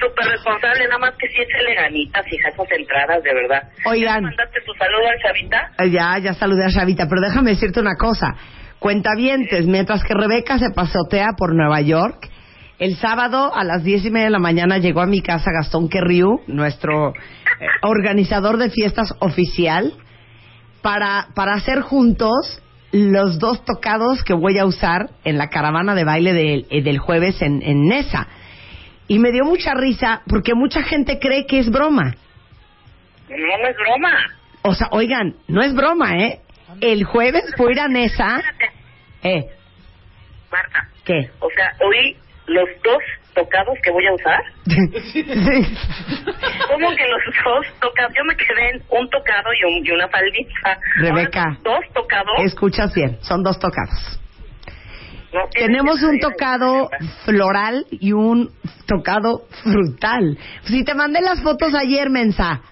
Súper 0.00 0.26
responsable, 0.26 0.84
nada 0.86 0.98
más 0.98 1.14
que 1.18 1.28
sí 1.28 1.34
échale 1.40 1.74
ganitas, 1.74 2.24
hija, 2.32 2.48
esas 2.48 2.72
entradas, 2.72 3.22
de 3.22 3.34
verdad. 3.34 3.62
Oigan. 3.84 4.14
¿Ya 4.14 4.16
le 4.16 4.22
mandaste 4.22 4.60
tu 4.64 4.72
saludo 4.74 5.08
al 5.08 5.18
chavita? 5.18 5.72
Ya, 5.90 6.18
ya 6.18 6.34
saludé 6.34 6.64
a 6.64 6.70
Chavita, 6.70 7.06
pero 7.08 7.20
déjame 7.20 7.50
decirte 7.50 7.80
una 7.80 7.96
cosa. 7.96 8.34
Cuentavientes, 8.78 9.66
mientras 9.66 10.04
que 10.04 10.14
Rebeca 10.14 10.58
se 10.58 10.70
pasotea 10.70 11.30
por 11.36 11.54
Nueva 11.54 11.80
York, 11.80 12.28
el 12.78 12.96
sábado 12.96 13.52
a 13.54 13.64
las 13.64 13.82
diez 13.82 14.04
y 14.04 14.10
media 14.10 14.26
de 14.26 14.32
la 14.32 14.38
mañana 14.38 14.78
llegó 14.78 15.00
a 15.00 15.06
mi 15.06 15.20
casa 15.20 15.50
Gastón 15.50 15.88
Querriu, 15.88 16.42
nuestro 16.46 17.10
eh, 17.10 17.66
organizador 17.82 18.56
de 18.56 18.70
fiestas 18.70 19.12
oficial, 19.18 19.94
para, 20.80 21.26
para 21.34 21.54
hacer 21.54 21.80
juntos 21.80 22.62
los 22.92 23.38
dos 23.38 23.64
tocados 23.64 24.24
que 24.24 24.34
voy 24.34 24.58
a 24.58 24.64
usar 24.64 25.10
en 25.24 25.38
la 25.38 25.48
caravana 25.48 25.94
de 25.94 26.04
baile 26.04 26.32
del, 26.32 26.66
eh, 26.70 26.82
del 26.82 26.98
jueves 26.98 27.42
en, 27.42 27.62
en 27.62 27.86
Nesa. 27.86 28.26
Y 29.06 29.18
me 29.18 29.32
dio 29.32 29.44
mucha 29.44 29.74
risa 29.74 30.22
porque 30.26 30.54
mucha 30.54 30.82
gente 30.82 31.18
cree 31.18 31.46
que 31.46 31.58
es 31.58 31.70
broma. 31.70 32.14
No, 33.28 33.36
no 33.36 33.68
es 33.68 33.76
broma. 33.76 34.26
O 34.62 34.74
sea, 34.74 34.88
oigan, 34.90 35.34
no 35.48 35.62
es 35.62 35.74
broma, 35.74 36.16
¿eh? 36.18 36.40
El 36.80 37.04
jueves 37.04 37.44
voy 37.56 37.68
a 37.68 37.72
ir 37.72 37.80
a 37.80 37.88
Nesa. 37.88 38.42
¿Eh? 39.22 39.46
Marta. 40.50 40.88
¿Qué? 41.04 41.30
O 41.40 41.48
sea, 41.50 41.74
oí 41.86 42.16
los 42.46 42.68
dos 42.82 43.02
tocados 43.42 43.78
que 43.82 43.90
voy 43.90 44.04
a 44.06 44.14
usar. 44.14 44.40
¿Cómo 46.68 46.90
que 46.96 47.04
los 47.08 47.22
dos 47.44 47.66
tocados? 47.80 48.12
Yo 48.16 48.24
me 48.24 48.36
quedé 48.36 48.70
en 48.74 48.82
un 48.90 49.08
tocado 49.10 49.48
y, 49.52 49.64
un- 49.64 49.86
y 49.86 49.90
una 49.90 50.08
faldita. 50.08 50.78
Rebeca. 50.96 51.58
Dos 51.62 51.80
tocados. 51.94 52.32
Escuchas 52.44 52.94
bien, 52.94 53.18
son 53.22 53.42
dos 53.42 53.58
tocados. 53.58 54.20
No 55.32 55.40
Tenemos 55.52 56.02
un 56.02 56.18
tocado 56.20 56.88
floral 57.24 57.84
y 57.90 58.12
un 58.12 58.50
tocado 58.86 59.42
frutal. 59.62 60.38
Si 60.64 60.84
te 60.84 60.94
mandé 60.94 61.20
las 61.20 61.42
fotos 61.42 61.74
ayer, 61.74 62.08
mensa. 62.08 62.62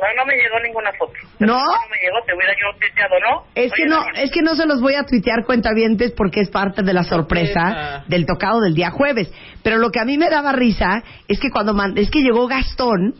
No, 0.00 0.06
no 0.16 0.26
me 0.26 0.34
llegó 0.34 0.58
ninguna 0.60 0.90
foto. 0.98 1.12
¿No? 1.38 1.58
No 1.58 1.88
me 1.90 1.96
llegó, 2.02 2.16
te 2.26 2.34
hubiera 2.34 2.52
yo 2.54 2.78
tuiteado, 2.78 3.14
¿no? 3.30 3.44
Es 3.54 3.72
que 3.72 3.86
no, 3.86 4.02
es 4.14 4.30
que 4.30 4.42
no 4.42 4.54
se 4.54 4.66
los 4.66 4.80
voy 4.80 4.94
a 4.94 5.04
tuitear 5.04 5.44
cuentavientes 5.44 6.12
porque 6.12 6.40
es 6.40 6.48
parte 6.50 6.82
de 6.82 6.92
la 6.94 7.04
sorpresa 7.04 8.04
del 8.08 8.24
tocado 8.26 8.60
del 8.60 8.74
día 8.74 8.90
jueves. 8.90 9.30
Pero 9.62 9.78
lo 9.78 9.90
que 9.90 10.00
a 10.00 10.04
mí 10.04 10.16
me 10.18 10.30
daba 10.30 10.52
risa 10.52 11.02
es 11.28 11.38
que 11.38 11.50
cuando 11.50 11.74
man- 11.74 11.96
es 11.98 12.10
que 12.10 12.22
llegó 12.22 12.46
Gastón 12.48 13.14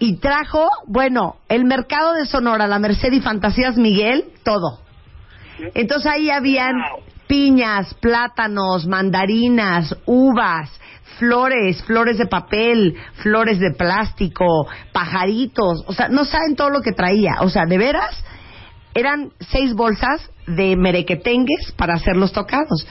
y 0.00 0.16
trajo, 0.18 0.68
bueno, 0.86 1.36
el 1.48 1.64
mercado 1.64 2.14
de 2.14 2.26
Sonora, 2.26 2.66
la 2.66 2.78
Merced 2.78 3.12
y 3.12 3.20
Fantasías 3.20 3.76
Miguel, 3.76 4.24
todo. 4.44 4.80
Entonces 5.74 6.10
ahí 6.10 6.30
habían 6.30 6.76
Wow. 6.76 7.02
piñas, 7.26 7.94
plátanos, 7.94 8.86
mandarinas, 8.86 9.96
uvas, 10.06 10.70
flores, 11.18 11.82
flores 11.84 12.18
de 12.18 12.26
papel, 12.26 12.96
flores 13.14 13.58
de 13.58 13.72
plástico, 13.72 14.66
pajaritos, 14.92 15.84
o 15.86 15.92
sea, 15.92 16.08
no 16.08 16.24
saben 16.24 16.56
todo 16.56 16.70
lo 16.70 16.80
que 16.80 16.92
traía, 16.92 17.36
o 17.40 17.48
sea, 17.48 17.66
de 17.66 17.78
veras, 17.78 18.24
eran 18.94 19.30
seis 19.40 19.74
bolsas 19.74 20.30
de 20.46 20.76
merequetengues 20.76 21.72
para 21.76 21.94
hacer 21.94 22.16
los 22.16 22.32
tocados. 22.32 22.86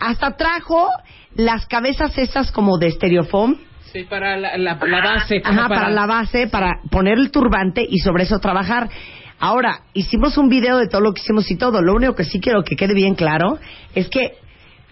Hasta 0.00 0.36
trajo 0.36 0.88
las 1.34 1.66
cabezas 1.66 2.16
esas 2.18 2.50
como 2.52 2.78
de 2.78 2.88
estereofón, 2.88 3.58
Sí, 3.92 4.04
para 4.04 4.38
la, 4.38 4.56
la, 4.56 4.78
la 4.86 5.00
base. 5.04 5.42
Ajá, 5.44 5.68
para... 5.68 5.90
la 5.90 6.06
base, 6.06 6.46
para 6.46 6.80
poner 6.90 7.18
el 7.18 7.30
turbante 7.30 7.84
y 7.86 7.98
sobre 7.98 8.22
eso 8.22 8.38
trabajar. 8.38 8.88
Ahora, 9.38 9.80
hicimos 9.92 10.38
un 10.38 10.48
video 10.48 10.78
de 10.78 10.86
todo 10.88 11.02
lo 11.02 11.12
que 11.12 11.20
hicimos 11.20 11.50
y 11.50 11.56
todo. 11.56 11.82
Lo 11.82 11.92
único 11.94 12.14
que 12.14 12.24
sí 12.24 12.40
quiero 12.40 12.62
que 12.64 12.74
quede 12.74 12.94
bien 12.94 13.14
claro 13.14 13.58
es 13.94 14.08
que 14.08 14.38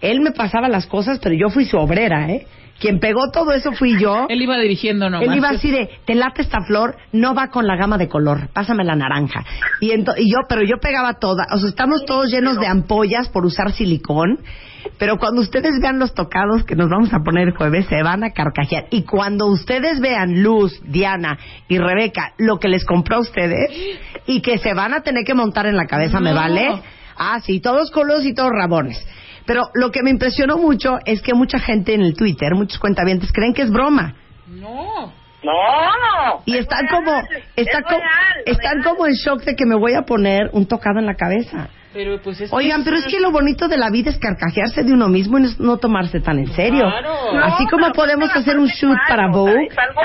él 0.01 0.21
me 0.21 0.31
pasaba 0.31 0.67
las 0.67 0.87
cosas, 0.87 1.19
pero 1.21 1.35
yo 1.35 1.49
fui 1.49 1.65
su 1.65 1.77
obrera, 1.77 2.29
¿eh? 2.29 2.45
Quien 2.79 2.99
pegó 2.99 3.29
todo 3.31 3.51
eso 3.51 3.73
fui 3.73 3.99
yo. 3.99 4.25
Él 4.29 4.41
iba 4.41 4.57
dirigiendo 4.57 5.07
nomás. 5.07 5.27
Él 5.27 5.35
iba 5.37 5.49
así 5.49 5.69
de, 5.69 5.87
te 6.03 6.15
late 6.15 6.41
esta 6.41 6.61
flor, 6.65 6.95
no 7.11 7.35
va 7.35 7.49
con 7.49 7.67
la 7.67 7.75
gama 7.75 7.99
de 7.99 8.07
color, 8.09 8.49
pásame 8.53 8.83
la 8.83 8.95
naranja. 8.95 9.45
Y, 9.81 9.91
ento- 9.91 10.15
y 10.17 10.31
yo, 10.31 10.39
pero 10.49 10.63
yo 10.63 10.77
pegaba 10.81 11.13
toda, 11.19 11.45
o 11.53 11.59
sea, 11.59 11.69
estamos 11.69 12.03
todos 12.05 12.31
llenos 12.31 12.59
de 12.59 12.65
ampollas 12.65 13.29
por 13.29 13.45
usar 13.45 13.71
silicón, 13.71 14.39
pero 14.97 15.17
cuando 15.19 15.41
ustedes 15.41 15.79
vean 15.79 15.99
los 15.99 16.15
tocados 16.15 16.63
que 16.63 16.75
nos 16.75 16.89
vamos 16.89 17.13
a 17.13 17.19
poner 17.23 17.49
el 17.49 17.55
jueves, 17.55 17.85
se 17.85 18.01
van 18.01 18.23
a 18.23 18.31
carcajear. 18.31 18.85
Y 18.89 19.03
cuando 19.03 19.45
ustedes 19.45 19.99
vean 19.99 20.41
Luz, 20.41 20.81
Diana 20.83 21.37
y 21.67 21.77
Rebeca, 21.77 22.33
lo 22.39 22.57
que 22.57 22.67
les 22.67 22.83
compró 22.83 23.17
a 23.17 23.19
ustedes, 23.19 23.69
y 24.25 24.41
que 24.41 24.57
se 24.57 24.73
van 24.73 24.95
a 24.95 25.01
tener 25.01 25.23
que 25.23 25.35
montar 25.35 25.67
en 25.67 25.77
la 25.77 25.85
cabeza, 25.85 26.19
¿me 26.19 26.33
vale? 26.33 26.81
Ah, 27.15 27.39
sí, 27.41 27.59
todos 27.59 27.91
colos 27.91 28.25
y 28.25 28.33
todos 28.33 28.49
rabones. 28.51 29.05
Pero 29.45 29.63
lo 29.73 29.91
que 29.91 30.03
me 30.03 30.09
impresionó 30.09 30.57
mucho 30.57 30.97
es 31.05 31.21
que 31.21 31.33
mucha 31.33 31.59
gente 31.59 31.93
en 31.93 32.01
el 32.01 32.15
Twitter, 32.15 32.53
muchos 32.55 32.79
cuentavientes, 32.79 33.31
creen 33.31 33.53
que 33.53 33.63
es 33.63 33.71
broma. 33.71 34.15
No. 34.47 35.11
No. 35.43 36.43
Y 36.45 36.53
es 36.53 36.61
están 36.61 36.87
real, 36.87 37.03
como, 37.03 37.17
es 37.55 37.67
están, 37.67 37.81
co- 37.83 37.89
real, 37.97 38.43
están 38.45 38.73
real. 38.83 38.83
como 38.85 39.07
en 39.07 39.13
shock 39.13 39.43
de 39.43 39.55
que 39.55 39.65
me 39.65 39.75
voy 39.75 39.95
a 39.95 40.03
poner 40.03 40.49
un 40.53 40.67
tocado 40.67 40.99
en 40.99 41.07
la 41.07 41.15
cabeza. 41.15 41.67
Pero 41.93 42.21
pues 42.21 42.39
es 42.39 42.53
Oigan, 42.53 42.83
pero 42.85 42.95
es 42.97 43.05
que 43.05 43.19
lo 43.19 43.31
bonito 43.31 43.67
de 43.67 43.75
la 43.77 43.89
vida 43.89 44.11
es 44.11 44.17
carcajearse 44.17 44.83
de 44.83 44.93
uno 44.93 45.09
mismo 45.09 45.37
y 45.39 45.41
no, 45.41 45.49
no 45.59 45.77
tomarse 45.77 46.21
tan 46.21 46.39
en 46.39 46.47
serio. 46.53 46.83
Claro. 46.89 47.33
No, 47.33 47.43
Así 47.43 47.65
como 47.67 47.91
podemos 47.91 48.29
aparte 48.29 48.49
hacer 48.49 48.59
un 48.59 48.67
shoot 48.67 48.95
algo, 48.95 49.07
para 49.09 49.27
o 49.29 49.33
sea, 49.33 49.41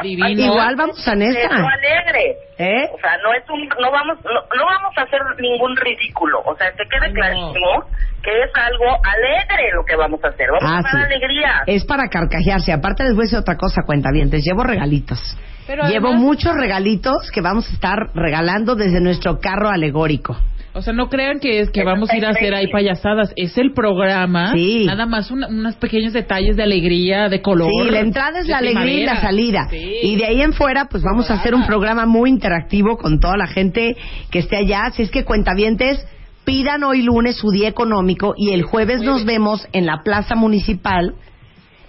Vogue, 0.03 0.33
igual 0.43 0.75
vamos 0.77 1.07
a 1.07 1.13
Es 1.13 1.17
Nesa. 1.19 1.49
alegre. 1.55 2.37
¿Eh? 2.59 2.89
O 2.93 2.99
sea, 2.99 3.17
no 3.23 3.33
es 3.35 3.45
un, 3.51 3.69
no 3.69 3.93
vamos, 3.93 4.17
no, 4.25 4.31
no 4.57 4.65
vamos 4.67 4.93
a 4.97 5.03
hacer 5.03 5.21
ningún 5.39 5.77
ridículo. 5.77 6.41
O 6.45 6.57
sea, 6.57 6.73
que 6.73 6.85
quede 6.89 7.09
No. 7.09 7.15
clarísimo 7.15 7.85
que 8.23 8.43
es 8.43 8.51
algo 8.55 8.87
alegre 9.05 9.71
lo 9.75 9.85
que 9.85 9.95
vamos 9.95 10.19
a 10.25 10.29
hacer. 10.29 10.49
Vamos 10.51 10.69
Ah, 10.69 10.79
a 10.79 10.83
dar 10.83 11.07
sí. 11.09 11.15
alegría. 11.15 11.63
Es 11.67 11.85
para 11.85 12.09
carcajearse. 12.09 12.73
Aparte 12.73 13.05
les 13.05 13.13
voy 13.15 13.23
a 13.23 13.27
decir 13.27 13.39
otra 13.39 13.57
cosa, 13.57 13.83
cuentavientes. 13.87 14.43
Llevo 14.45 14.65
regalitos. 14.65 15.21
Pero 15.69 15.85
Llevo 15.85 16.09
además- 16.09 16.23
muchos 16.23 16.55
regalitos 16.57 17.31
que 17.33 17.41
vamos 17.43 17.69
a 17.71 17.73
estar 17.75 17.97
regalando 18.15 18.75
desde 18.75 19.01
nuestro 19.01 19.39
carro 19.39 19.69
alegórico. 19.69 20.37
O 20.77 20.83
sea, 20.83 20.93
no 20.93 21.09
crean 21.09 21.41
que 21.41 21.61
es 21.61 21.71
que 21.71 21.81
Eso 21.81 21.89
vamos 21.89 22.11
a 22.11 22.17
ir 22.17 22.27
a 22.27 22.31
hacer 22.31 22.55
ahí 22.55 22.67
payasadas. 22.71 23.33
Es 23.37 23.57
el 23.57 23.73
programa. 23.73 24.53
Sí. 24.53 24.85
Nada 24.85 25.07
más 25.07 25.31
una- 25.31 25.49
unos 25.49 25.75
pequeños 25.77 26.13
detalles 26.13 26.57
de 26.57 26.63
alegría, 26.63 27.29
de 27.29 27.41
color. 27.41 27.71
Sí, 27.71 27.91
la 27.91 28.01
entrada 28.01 28.41
es 28.41 28.47
la 28.49 28.59
alegría 28.59 29.01
y 29.01 29.05
la 29.07 29.21
salida. 29.21 29.67
Sí. 29.71 29.91
Y 30.03 30.17
de 30.17 30.27
ahí 30.27 30.43
en 30.43 30.53
fuera, 30.53 30.87
pues 30.91 31.03
vamos 31.03 31.31
a 31.31 31.35
hacer 31.35 31.55
un 31.55 31.67
programa 31.67 32.05
muy 32.07 32.29
interactivo 32.31 32.99
con 32.99 33.21
toda 33.21 33.37
la 33.37 33.47
gente 33.47 33.97
que 34.31 34.39
esté 34.39 34.57
allá. 34.57 34.91
Si 34.95 35.03
es 35.03 35.11
que 35.11 35.25
cuentavientes, 35.25 36.07
pidan 36.45 36.85
hoy 36.85 37.03
lunes 37.03 37.37
su 37.37 37.51
día 37.51 37.69
económico 37.69 38.35
y 38.37 38.53
el 38.53 38.63
jueves 38.63 39.01
nos 39.03 39.25
vemos 39.25 39.67
en 39.73 39.87
la 39.87 40.03
plaza 40.05 40.35
municipal 40.37 41.15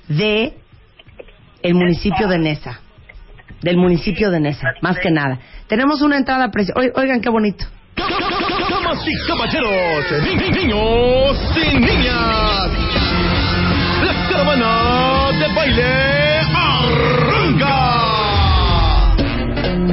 de 0.07 0.53
el 1.61 1.75
municipio 1.75 2.27
de 2.27 2.39
Nesa. 2.39 2.79
Del 3.61 3.75
municipio 3.77 4.31
de 4.31 4.39
Nesa, 4.39 4.67
más 4.81 4.97
que 4.99 5.11
nada. 5.11 5.39
Tenemos 5.67 6.01
una 6.01 6.15
entrada 6.17 6.49
preciosa. 6.51 6.79
Oigan 6.95 7.19
qué 7.21 7.29
bonito. 7.29 7.65
Damas 8.87 9.05
y 9.05 9.27
caballeros, 9.27 10.05
ni- 10.23 10.35
ni- 10.37 10.49
niños 10.49 11.37
y 11.57 11.77
niñas, 11.77 12.69
la 14.01 14.13
caravana 14.29 15.31
de 15.37 15.47
baile 15.53 16.39
arranca. 16.55 17.75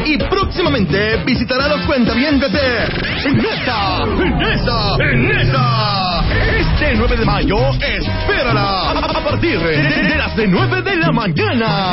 Y 0.06 0.16
próximamente 0.18 1.16
visitará 1.26 1.66
los 1.66 1.80
cuentavientes 1.86 2.52
de 2.52 3.32
Nesa, 3.32 4.04
Nesa, 4.06 4.96
Nesa. 5.16 6.24
Este 6.56 6.94
9 6.94 7.16
de 7.16 7.24
mayo, 7.24 7.58
espérala 7.80 8.90
a, 8.90 9.24
partir 9.24 9.58
de 9.58 10.16
las 10.16 10.36
de 10.36 10.46
9 10.46 10.82
de 10.82 10.96
la 10.96 11.10
mañana, 11.10 11.90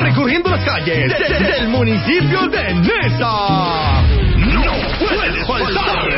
recorriendo 0.00 0.48
las 0.50 0.64
calles 0.64 1.12
de- 1.12 1.28
de- 1.28 1.52
del 1.52 1.68
municipio 1.68 2.48
de 2.48 2.74
Nesa. 2.74 4.02
¡No 5.00 5.08
puedes 5.08 5.46
faltar! 5.46 6.08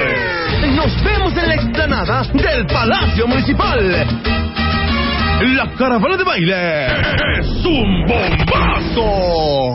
Nos 0.74 1.04
vemos 1.04 1.36
en 1.36 1.48
la 1.48 1.54
explanada 1.54 2.22
del 2.32 2.66
Palacio 2.66 3.26
Municipal. 3.26 4.06
La 5.40 5.66
caravana 5.76 6.16
de 6.16 6.24
baile 6.24 6.86
es 7.40 7.64
un 7.64 8.06
bombazo. 8.06 9.74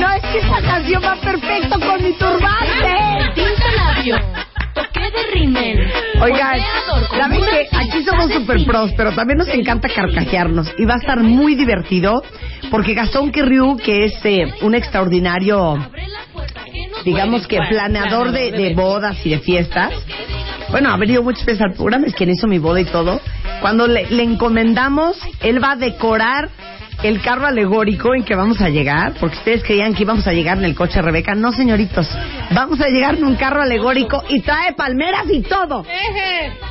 No, 0.00 0.12
es 0.12 0.22
que 0.22 0.38
esta 0.38 0.62
canción 0.62 1.02
va 1.02 1.16
perfecto 1.16 1.80
con 1.80 2.02
mi 2.02 2.12
turbante. 2.12 3.43
Rímel. 5.44 5.90
Oigan, 6.22 6.58
saben 7.10 7.40
que 7.40 7.68
aquí 7.76 8.04
somos 8.04 8.32
super 8.32 8.64
pros, 8.64 8.92
pero 8.96 9.12
también 9.12 9.38
nos 9.38 9.48
encanta 9.48 9.88
carcajearnos 9.88 10.72
y 10.78 10.84
va 10.84 10.94
a 10.94 10.98
estar 10.98 11.20
muy 11.20 11.54
divertido 11.54 12.22
porque 12.70 12.94
Gastón 12.94 13.30
Querriu, 13.30 13.76
que 13.76 14.06
es 14.06 14.24
eh, 14.24 14.52
un 14.62 14.74
extraordinario, 14.74 15.78
digamos 17.04 17.46
que 17.46 17.58
planeador 17.68 18.32
de, 18.32 18.50
planeador 18.50 18.58
de 18.58 18.68
de 18.68 18.74
bodas 18.74 19.26
y 19.26 19.30
de 19.30 19.38
fiestas, 19.40 19.92
bueno, 20.70 20.90
ha 20.90 20.96
venido 20.96 21.22
muchas 21.22 21.44
veces 21.44 21.62
al 21.62 21.74
programa, 21.74 22.06
es 22.06 22.14
quien 22.14 22.30
hizo 22.30 22.46
mi 22.46 22.58
boda 22.58 22.80
y 22.80 22.86
todo. 22.86 23.20
Cuando 23.60 23.86
le, 23.86 24.06
le 24.10 24.22
encomendamos, 24.22 25.16
él 25.40 25.62
va 25.62 25.72
a 25.72 25.76
decorar 25.76 26.48
el 27.04 27.20
carro 27.20 27.46
alegórico 27.46 28.14
en 28.14 28.24
que 28.24 28.34
vamos 28.34 28.62
a 28.62 28.70
llegar, 28.70 29.12
porque 29.20 29.36
ustedes 29.36 29.62
creían 29.62 29.92
que 29.92 30.04
íbamos 30.04 30.26
a 30.26 30.32
llegar 30.32 30.56
en 30.56 30.64
el 30.64 30.74
coche 30.74 31.02
Rebeca. 31.02 31.34
No, 31.34 31.52
señoritos, 31.52 32.08
vamos 32.50 32.80
a 32.80 32.88
llegar 32.88 33.16
en 33.16 33.24
un 33.24 33.36
carro 33.36 33.60
alegórico 33.60 34.24
y 34.30 34.40
trae 34.40 34.72
palmeras 34.72 35.26
y 35.30 35.42
todo. 35.42 35.84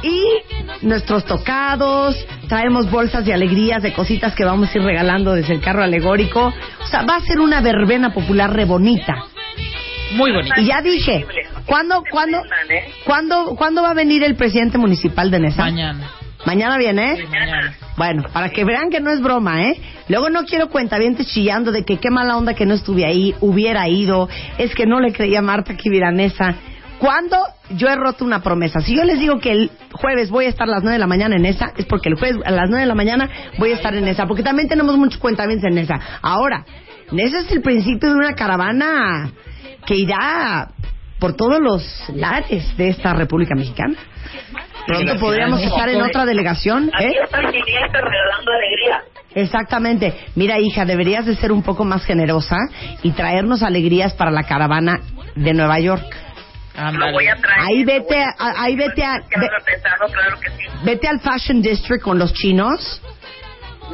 Y 0.01 0.23
nuestros 0.81 1.23
tocados, 1.25 2.17
traemos 2.49 2.89
bolsas 2.89 3.23
de 3.25 3.33
alegrías, 3.33 3.83
de 3.83 3.93
cositas 3.93 4.33
que 4.33 4.43
vamos 4.43 4.73
a 4.73 4.77
ir 4.79 4.83
regalando 4.83 5.33
desde 5.33 5.53
el 5.53 5.61
carro 5.61 5.83
alegórico. 5.83 6.51
O 6.81 6.87
sea, 6.87 7.03
va 7.03 7.17
a 7.17 7.21
ser 7.21 7.39
una 7.39 7.61
verbena 7.61 8.11
popular 8.11 8.51
re 8.51 8.65
bonita. 8.65 9.25
Muy 10.13 10.31
bonito. 10.31 10.59
Y 10.59 10.65
ya 10.65 10.81
dije, 10.81 11.27
¿cuándo, 11.67 12.03
cuándo, 12.09 12.39
¿eh? 12.69 12.91
cuándo, 13.05 13.55
cuándo 13.55 13.83
va 13.83 13.91
a 13.91 13.93
venir 13.93 14.23
el 14.23 14.35
presidente 14.35 14.79
municipal 14.79 15.29
de 15.29 15.39
Nesa? 15.39 15.63
Mañana. 15.63 16.09
Mañana 16.45 16.77
viene, 16.77 17.13
¿eh? 17.13 17.27
Mañana. 17.27 17.73
Bueno, 17.95 18.23
para 18.33 18.49
que 18.49 18.65
vean 18.65 18.89
que 18.89 18.99
no 18.99 19.11
es 19.11 19.21
broma, 19.21 19.63
¿eh? 19.63 19.79
Luego 20.09 20.29
no 20.29 20.45
quiero 20.45 20.69
cuentavientes 20.69 21.27
chillando 21.27 21.71
de 21.71 21.83
que 21.83 21.97
qué 21.97 22.09
mala 22.09 22.37
onda 22.37 22.53
que 22.53 22.65
no 22.65 22.73
estuve 22.73 23.05
ahí, 23.05 23.35
hubiera 23.39 23.87
ido, 23.87 24.27
es 24.57 24.73
que 24.73 24.85
no 24.85 24.99
le 24.99 25.13
creía 25.13 25.39
a 25.39 25.41
Marta 25.43 25.75
que 25.77 25.89
viera 25.89 26.11
Nesa. 26.11 26.55
¿Cuándo 26.97 27.37
yo 27.71 27.89
he 27.89 27.95
roto 27.95 28.23
una 28.23 28.41
promesa? 28.41 28.79
Si 28.79 28.95
yo 28.95 29.03
les 29.03 29.19
digo 29.19 29.39
que 29.39 29.51
el 29.51 29.71
jueves 29.91 30.29
voy 30.29 30.45
a 30.45 30.49
estar 30.49 30.67
a 30.67 30.71
las 30.71 30.83
9 30.83 30.93
de 30.93 30.99
la 30.99 31.07
mañana 31.07 31.35
en 31.35 31.45
esa, 31.45 31.73
es 31.77 31.85
porque 31.85 32.09
el 32.09 32.15
jueves 32.15 32.41
a 32.45 32.51
las 32.51 32.69
9 32.69 32.81
de 32.81 32.87
la 32.87 32.95
mañana 32.95 33.29
voy 33.59 33.71
a 33.71 33.75
estar 33.75 33.93
en 33.93 34.07
esa, 34.07 34.25
porque 34.25 34.41
también 34.41 34.67
tenemos 34.69 34.97
muchos 34.97 35.19
cuentavientes 35.19 35.69
en 35.69 35.77
esa. 35.77 35.99
Ahora, 36.21 36.65
ese 37.11 37.39
es 37.39 37.51
el 37.51 37.61
principio 37.61 38.09
de 38.09 38.15
una 38.15 38.33
caravana 38.33 39.31
que 39.85 39.95
irá 39.95 40.69
por 41.19 41.35
todos 41.35 41.59
los 41.59 41.83
lares 42.15 42.75
de 42.77 42.89
esta 42.89 43.13
República 43.13 43.53
Mexicana. 43.55 43.95
Pronto 44.87 45.15
podríamos 45.19 45.61
estar 45.61 45.89
en 45.89 46.01
otra 46.01 46.25
delegación, 46.25 46.89
¿eh? 46.99 47.11
está 47.23 47.39
el 47.39 47.47
siguiente 47.51 48.01
regalando 48.01 48.51
alegría. 48.51 49.01
Exactamente. 49.35 50.13
Mira, 50.35 50.59
hija, 50.59 50.85
deberías 50.85 51.25
de 51.25 51.35
ser 51.35 51.51
un 51.51 51.63
poco 51.63 51.85
más 51.85 52.05
generosa 52.05 52.57
y 53.01 53.11
traernos 53.11 53.63
alegrías 53.63 54.13
para 54.13 54.29
la 54.31 54.43
caravana 54.43 54.99
de 55.35 55.53
Nueva 55.53 55.79
York. 55.79 56.03
Lo 56.75 57.11
voy 57.11 57.27
a 57.27 57.35
traer. 57.35 57.59
Ahí 57.61 57.83
vete 57.83 58.21
a- 58.23 58.35
ahí 58.63 58.75
vete 58.75 59.03
a- 59.03 59.19
Ya 59.19 59.37
lo 59.37 59.45
he 59.45 59.61
pensado, 59.63 60.05
claro 60.11 60.39
que 60.39 60.49
sí. 60.51 60.63
Vete 60.83 61.07
al 61.07 61.19
Fashion 61.19 61.61
District 61.61 62.03
con 62.03 62.17
los 62.19 62.33
chinos 62.33 63.01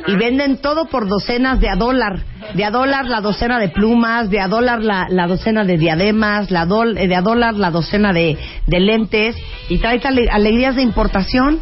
y 0.08 0.16
venden 0.16 0.58
todo 0.62 0.86
por 0.88 1.08
docenas 1.08 1.60
de 1.60 1.70
a 1.70 1.76
dólar. 1.76 2.20
De 2.54 2.64
a 2.66 2.72
dólar 2.72 3.06
la 3.06 3.22
docena 3.22 3.60
de 3.60 3.70
plumas, 3.70 4.30
de 4.30 4.40
a 4.40 4.48
dólar 4.48 4.82
la, 4.84 5.08
la 5.10 5.28
docena 5.28 5.64
de 5.66 5.78
diademas, 5.78 6.50
la 6.52 6.66
dol- 6.66 6.98
eh, 6.98 7.08
de 7.08 7.16
a 7.16 7.22
dólar 7.22 7.54
la 7.56 7.70
docena 7.72 8.12
de, 8.14 8.38
de 8.66 8.80
lentes 8.80 9.36
y 9.70 9.78
tráete 9.80 10.08
ale- 10.08 10.30
alegrías 10.32 10.76
de 10.76 10.82
importación. 10.82 11.60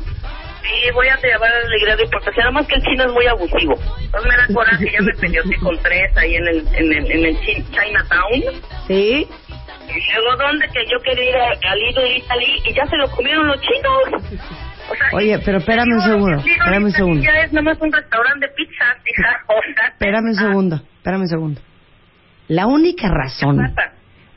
Sí, 0.62 0.92
voy 0.94 1.08
a 1.08 1.16
llevar 1.22 1.50
la 1.50 1.68
alegría 1.68 1.96
de 1.96 2.04
importación. 2.04 2.40
Nada 2.46 2.52
más 2.52 2.68
que 2.68 2.76
el 2.76 2.82
chino 2.84 3.06
es 3.06 3.12
muy 3.14 3.26
abusivo. 3.28 3.76
Entonces 4.02 4.30
me 4.32 4.38
da 4.38 4.48
coraje. 4.54 4.92
Ya 4.92 5.02
me 5.02 5.14
peleó 5.14 5.42
con 5.62 5.78
tres 5.82 6.18
ahí 6.18 6.36
en 6.36 6.48
el, 6.48 6.68
en 6.76 6.94
el, 6.94 7.12
en 7.12 7.26
el 7.26 7.40
Chin- 7.42 7.66
Chinatown. 7.72 8.62
¿Sí? 8.88 9.28
Y 9.88 10.14
luego, 10.22 10.44
¿dónde? 10.44 10.68
Que 10.68 10.84
yo 10.92 10.98
quería 11.04 11.30
ir 11.30 11.36
al 11.66 11.80
Little 11.80 12.18
Italy 12.18 12.62
y 12.66 12.74
ya 12.74 12.86
se 12.88 12.98
lo 12.98 13.10
comieron 13.10 13.48
los 13.48 13.58
chinos. 13.62 14.40
O 14.90 14.96
sea, 14.96 15.08
Oye, 15.14 15.40
pero 15.44 15.58
espérame 15.58 15.94
un 15.94 16.02
segundo, 16.02 16.38
espérame 16.38 16.86
un 16.86 16.92
segundo. 16.92 17.22
Ya 17.22 17.42
es 17.42 17.54
nomás 17.54 17.78
un 17.82 17.92
restaurante 17.92 18.48
de 18.48 18.54
pizzas, 18.54 18.98
hija. 19.06 19.44
O 19.48 19.62
sea, 19.76 19.88
Espérame 19.94 20.26
un 20.26 20.36
segundo, 20.36 20.76
espérame 20.76 21.22
un 21.22 21.28
segundo. 21.28 21.62
La 22.48 22.68
única 22.68 23.10
razón 23.10 23.60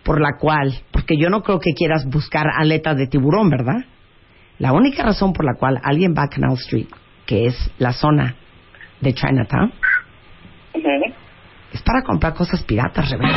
por 0.02 0.20
la 0.20 0.36
cual, 0.38 0.74
porque 0.90 1.16
yo 1.16 1.30
no 1.30 1.42
creo 1.42 1.60
que 1.60 1.72
quieras 1.74 2.06
buscar 2.06 2.46
aletas 2.58 2.96
de 2.96 3.06
tiburón, 3.06 3.50
¿verdad? 3.50 3.84
La 4.58 4.72
única 4.72 5.02
razón 5.04 5.32
por 5.32 5.44
la 5.44 5.54
cual 5.54 5.80
alguien 5.82 6.14
va 6.16 6.24
a 6.24 6.28
Canal 6.28 6.54
Street, 6.54 6.88
que 7.26 7.46
es 7.46 7.70
la 7.78 7.92
zona 7.92 8.34
de 9.00 9.14
Chinatown, 9.14 9.72
es 11.72 11.82
para 11.82 12.02
comprar 12.02 12.34
cosas 12.34 12.62
piratas, 12.64 13.10
Rebeca. 13.10 13.28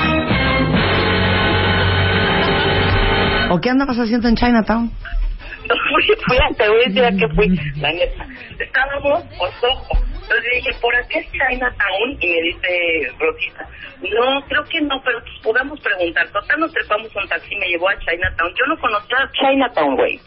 ¿O 3.52 3.60
qué 3.62 3.70
andabas 3.70 4.00
haciendo 4.00 4.28
en 4.28 4.36
Chinatown? 4.36 4.92
No 5.68 5.76
fui, 5.90 6.16
fui 6.28 6.38
a, 6.38 6.54
te 6.56 6.70
voy 6.70 6.82
a 6.82 6.88
decir 6.88 7.06
a 7.06 7.12
qué 7.12 7.28
fui, 7.36 7.48
la 7.78 7.92
neta. 7.92 8.28
Estábamos 8.60 9.24
por 9.38 9.52
Soho. 9.60 10.04
Entonces 10.24 10.52
dije, 10.56 10.72
¿por 10.82 10.96
aquí 10.96 11.20
es 11.20 11.32
Chinatown? 11.32 12.18
Y 12.20 12.28
me 12.28 12.42
dice 12.42 13.12
Rosita, 13.20 13.68
no, 14.02 14.42
creo 14.48 14.64
que 14.66 14.82
no, 14.82 15.02
pero 15.04 15.20
pues 15.20 15.34
podamos 15.44 15.80
preguntar. 15.82 16.28
Total, 16.30 16.60
nos 16.60 16.72
trepamos 16.72 17.14
un 17.16 17.28
taxi 17.28 17.54
y 17.54 17.58
me 17.58 17.68
llevó 17.68 17.90
a 17.90 18.00
Chinatown. 18.00 18.52
Yo 18.52 18.66
no 18.68 18.80
conocía 18.80 19.18
Chinatown, 19.34 19.96
güey. 19.96 20.20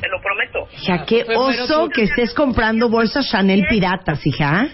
Te 0.00 0.08
lo 0.08 0.20
prometo. 0.20 0.68
Hija, 0.76 1.04
qué 1.06 1.24
oso 1.34 1.88
que 1.88 2.02
estés 2.02 2.34
comprando 2.34 2.88
bolsas 2.90 3.30
Chanel 3.30 3.66
piratas, 3.68 4.26
hija. 4.26 4.68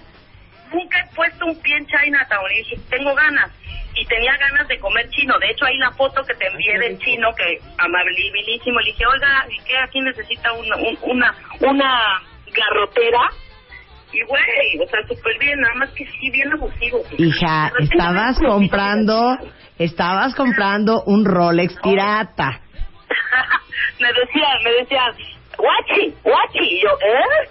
Nunca 0.72 0.98
he 0.98 1.14
puesto 1.14 1.46
un 1.46 1.60
pie 1.60 1.76
en 1.76 1.86
Chinatown 1.86 2.50
y 2.52 2.58
dije, 2.58 2.76
tengo 2.88 3.14
ganas. 3.14 3.50
Y 3.94 4.04
tenía 4.06 4.36
ganas 4.38 4.68
de 4.68 4.78
comer 4.78 5.08
chino. 5.10 5.38
De 5.38 5.50
hecho, 5.50 5.64
ahí 5.66 5.76
la 5.78 5.90
foto 5.92 6.22
que 6.24 6.34
te 6.34 6.46
envié 6.46 6.78
del 6.78 6.98
chino, 6.98 7.28
que 7.36 7.58
amabilísimo, 7.78 8.78
le 8.80 8.86
dije, 8.92 9.04
oiga, 9.06 9.46
¿y 9.50 9.58
qué? 9.64 9.76
Aquí 9.78 10.00
necesita 10.00 10.52
una, 10.52 10.76
un- 10.76 10.98
una, 11.02 11.34
una 11.60 12.22
garrotera. 12.54 13.20
Y 14.12 14.22
güey, 14.24 14.78
o 14.82 14.88
sea, 14.88 15.00
súper 15.06 15.38
bien, 15.38 15.60
nada 15.60 15.74
más 15.74 15.90
que 15.90 16.04
sí, 16.06 16.30
bien 16.30 16.52
abusivo. 16.52 17.00
Hija, 17.18 17.70
estabas 17.80 18.38
comprando, 18.40 19.36
estabas 19.78 20.34
comprando 20.34 21.02
un 21.04 21.24
Rolex 21.24 21.76
pirata. 21.82 22.60
me 24.00 24.08
decían, 24.08 24.62
me 24.64 24.72
decían, 24.72 25.12
guachi, 25.56 26.14
guachi. 26.24 26.58
Y 26.60 26.82
yo, 26.82 26.88
¿eh? 26.90 27.48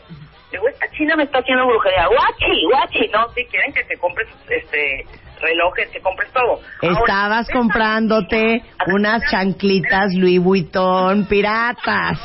Digo, 0.52 0.68
esta 0.68 0.90
china 0.98 1.16
me 1.16 1.24
está 1.24 1.40
haciendo 1.40 1.66
brujería. 1.66 2.08
Guachi, 2.08 2.64
guachi. 2.72 3.08
No, 3.14 3.30
si 3.34 3.46
quieren 3.46 3.72
que 3.72 3.84
te 3.86 3.96
compres 3.98 4.28
este 4.50 5.06
relojes, 5.42 5.90
que 5.90 6.00
compres 6.02 6.32
todo. 6.32 6.60
Estabas 6.82 7.42
esta- 7.48 7.54
comprándote 7.60 8.62
unas 8.88 9.22
chanclitas 9.32 10.14
Louis 10.16 10.40
Vuitton 10.42 11.26
piratas. 11.28 12.20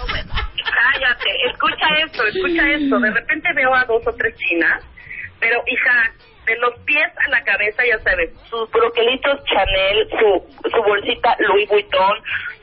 Cállate, 0.64 1.30
escucha 1.50 1.87
esto, 2.04 2.26
escucha 2.26 2.68
esto. 2.71 2.99
De 3.00 3.11
repente 3.11 3.49
veo 3.54 3.75
a 3.75 3.84
dos 3.84 4.02
o 4.06 4.12
tres 4.17 4.34
chinas, 4.36 4.82
pero 5.41 5.62
hija, 5.67 6.12
de 6.47 6.56
los 6.58 6.78
pies 6.84 7.10
a 7.26 7.30
la 7.30 7.43
cabeza, 7.43 7.82
ya 7.86 7.99
sabes, 8.00 8.30
sus 8.50 8.71
broquelitos 8.71 9.43
Chanel, 9.45 10.08
su, 10.10 10.71
su 10.71 10.82
bolsita 10.82 11.34
Louis 11.38 11.69
Vuitton, 11.69 12.19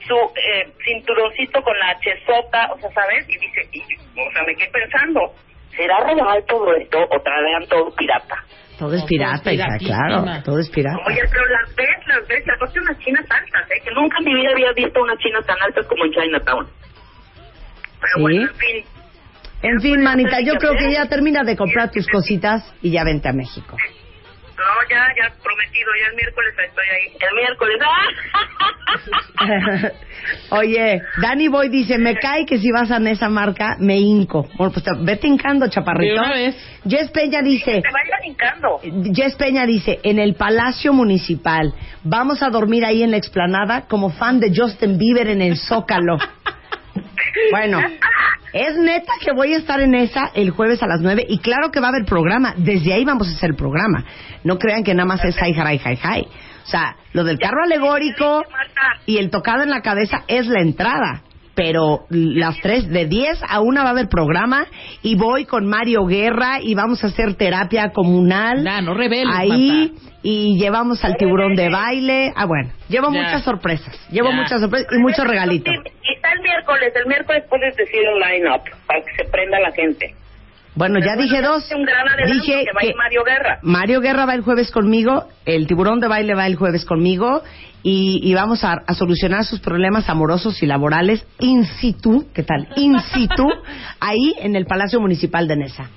su 0.07 0.15
eh, 0.35 0.71
cinturoncito 0.85 1.61
con 1.63 1.77
la 1.79 1.99
chesota, 1.99 2.71
o 2.73 2.79
sea, 2.79 2.91
¿sabes? 2.91 3.27
Y 3.27 3.37
dice, 3.39 3.67
y, 3.71 3.81
o 3.81 4.31
sea, 4.33 4.43
me 4.45 4.55
quedé 4.55 4.69
pensando, 4.69 5.33
¿será 5.75 5.97
real 6.03 6.43
todo 6.47 6.75
esto 6.75 6.99
o 7.09 7.19
traerán 7.21 7.65
todo 7.67 7.89
pirata? 7.95 8.43
Todo 8.81 8.95
es 8.95 9.03
pirata, 9.03 9.53
hija, 9.53 9.77
claro. 9.77 10.25
Todo 10.43 10.57
es 10.57 10.67
pirata. 10.71 10.97
Oye, 11.05 11.21
pero 11.29 11.45
las 11.49 11.75
ves, 11.75 12.07
las 12.07 12.27
ves, 12.27 12.43
las 12.47 12.59
ves 12.59 12.81
unas 12.81 12.97
chinas 12.97 13.23
altas, 13.29 13.69
¿eh? 13.69 13.79
Que 13.83 13.91
nunca 13.93 14.17
en 14.17 14.25
mi 14.25 14.33
vida 14.33 14.49
había 14.53 14.73
visto 14.73 14.99
unas 14.99 15.19
chinas 15.19 15.45
tan 15.45 15.61
altas 15.61 15.85
como 15.85 16.03
en 16.03 16.11
Chinatown. 16.11 16.67
Pero 18.01 18.13
¿Sí? 18.15 18.21
bueno, 18.23 18.41
en 18.41 18.55
fin. 18.55 18.85
En 19.61 19.81
fin, 19.81 20.01
manita, 20.01 20.41
yo 20.41 20.55
creo 20.55 20.73
que 20.73 20.91
ya 20.91 21.05
termina 21.05 21.43
de 21.43 21.55
comprar 21.55 21.91
tus 21.91 22.07
cositas 22.07 22.73
y 22.81 22.89
ya 22.89 23.03
vente 23.03 23.29
a 23.29 23.33
México. 23.33 23.77
No, 24.61 24.67
ya, 24.89 25.07
ya 25.17 25.25
prometido, 25.41 25.89
ya 25.99 26.05
el 26.09 26.15
miércoles 26.15 26.53
estoy 26.67 26.87
ahí. 26.87 27.17
El 27.19 27.33
miércoles, 27.35 27.77
¡ah! 27.83 28.07
Oye, 30.55 31.01
Danny 31.21 31.47
Boy 31.47 31.69
dice, 31.69 31.97
me 31.97 32.15
cae 32.15 32.45
que 32.45 32.59
si 32.59 32.69
vas 32.71 32.91
a 32.91 32.97
esa 33.09 33.27
marca, 33.27 33.75
me 33.79 33.97
hinco. 33.97 34.47
Bueno, 34.57 34.71
pues 34.71 34.85
te- 34.85 34.91
vete 35.03 35.25
hincando, 35.27 35.67
chaparrito. 35.67 36.13
De 36.13 36.19
una 36.19 36.31
vez. 36.33 36.55
Jess 36.87 37.09
Peña 37.09 37.41
dice, 37.41 37.81
Te 37.81 37.89
vayan 37.91 38.23
hincando. 38.25 38.79
Jess 39.13 39.35
Peña 39.35 39.65
dice, 39.65 39.99
en 40.03 40.19
el 40.19 40.35
Palacio 40.35 40.93
Municipal, 40.93 41.73
vamos 42.03 42.43
a 42.43 42.49
dormir 42.49 42.85
ahí 42.85 43.01
en 43.01 43.09
la 43.11 43.17
explanada 43.17 43.87
como 43.87 44.11
fan 44.11 44.39
de 44.39 44.53
Justin 44.55 44.99
Bieber 44.99 45.27
en 45.27 45.41
el 45.41 45.57
Zócalo. 45.57 46.19
Bueno, 47.51 47.79
es 48.53 48.77
neta 48.77 49.13
que 49.23 49.31
voy 49.31 49.53
a 49.53 49.57
estar 49.57 49.79
en 49.79 49.95
esa 49.95 50.31
el 50.33 50.51
jueves 50.51 50.83
a 50.83 50.87
las 50.87 51.01
9 51.01 51.25
y 51.27 51.39
claro 51.39 51.71
que 51.71 51.79
va 51.79 51.87
a 51.87 51.89
haber 51.89 52.05
programa. 52.05 52.53
Desde 52.57 52.93
ahí 52.93 53.05
vamos 53.05 53.27
a 53.29 53.31
hacer 53.31 53.51
el 53.51 53.55
programa. 53.55 54.05
No 54.43 54.57
crean 54.57 54.83
que 54.83 54.93
nada 54.93 55.05
más 55.05 55.23
es 55.23 55.35
hi, 55.37 55.51
hi, 55.51 55.79
hi, 55.83 55.99
hi. 56.03 56.27
O 56.63 56.67
sea, 56.67 56.95
lo 57.13 57.23
del 57.23 57.39
carro 57.39 57.63
alegórico 57.63 58.43
y 59.05 59.17
el 59.17 59.29
tocado 59.29 59.63
en 59.63 59.69
la 59.69 59.81
cabeza 59.81 60.23
es 60.27 60.47
la 60.47 60.61
entrada. 60.61 61.23
Pero 61.63 62.05
las 62.09 62.57
tres, 62.61 62.87
de 62.89 63.05
10 63.05 63.39
a 63.47 63.61
1 63.61 63.81
va 63.83 63.87
a 63.87 63.91
haber 63.91 64.07
programa 64.09 64.65
y 65.03 65.15
voy 65.15 65.45
con 65.45 65.65
Mario 65.67 66.05
Guerra 66.05 66.59
y 66.61 66.73
vamos 66.75 67.03
a 67.03 67.07
hacer 67.07 67.35
terapia 67.35 67.91
comunal. 67.93 68.63
Ya, 68.63 68.81
no 68.81 68.93
reveles, 68.93 69.33
Ahí 69.35 69.89
Marta. 69.93 70.11
y 70.23 70.59
llevamos 70.59 71.03
al 71.05 71.17
tiburón 71.17 71.55
de 71.55 71.69
baile. 71.69 72.33
Ah, 72.35 72.45
bueno, 72.45 72.71
llevo 72.89 73.11
Ya. 73.13 73.21
muchas 73.21 73.43
sorpresas. 73.43 73.95
Llevo 74.11 74.29
Ya. 74.29 74.35
muchas 74.37 74.59
sorpresas 74.61 74.87
y 74.91 74.97
muchos 74.99 75.25
regalitos. 75.27 75.73
Y 75.73 76.13
está 76.15 76.31
el 76.33 76.41
miércoles, 76.41 76.93
el 76.95 77.05
miércoles 77.07 77.43
puedes 77.49 77.75
decir 77.75 78.01
un 78.13 78.19
line-up 78.19 78.61
para 78.87 79.01
que 79.01 79.11
se 79.23 79.29
prenda 79.29 79.59
la 79.59 79.71
gente. 79.71 80.15
Bueno, 80.75 80.99
ya 80.99 81.15
dije 81.15 81.41
dos. 81.41 81.69
Un 81.75 81.83
gran 81.83 82.07
adelanto 82.07 82.33
Dije 82.33 82.65
que 82.65 82.89
va 82.89 82.93
Mario 82.97 83.23
Guerra. 83.23 83.59
Mario 83.61 84.01
Guerra 84.01 84.25
va 84.25 84.35
el 84.35 84.41
jueves 84.41 84.71
conmigo, 84.71 85.27
el 85.45 85.67
tiburón 85.67 85.99
de 85.99 86.07
baile 86.07 86.33
va 86.33 86.47
el 86.47 86.55
jueves 86.55 86.85
conmigo 86.85 87.41
y, 87.83 88.21
y 88.23 88.33
vamos 88.33 88.63
a, 88.63 88.81
a 88.85 88.93
solucionar 88.93 89.43
sus 89.43 89.59
problemas 89.59 90.09
amorosos 90.09 90.61
y 90.63 90.67
laborales 90.67 91.25
in 91.39 91.65
situ, 91.65 92.27
¿qué 92.33 92.43
tal? 92.43 92.69
In 92.77 92.99
situ, 92.99 93.47
ahí 93.99 94.33
en 94.39 94.55
el 94.55 94.65
Palacio 94.65 94.99
Municipal 95.01 95.47
de 95.47 95.57
Nesa. 95.57 95.89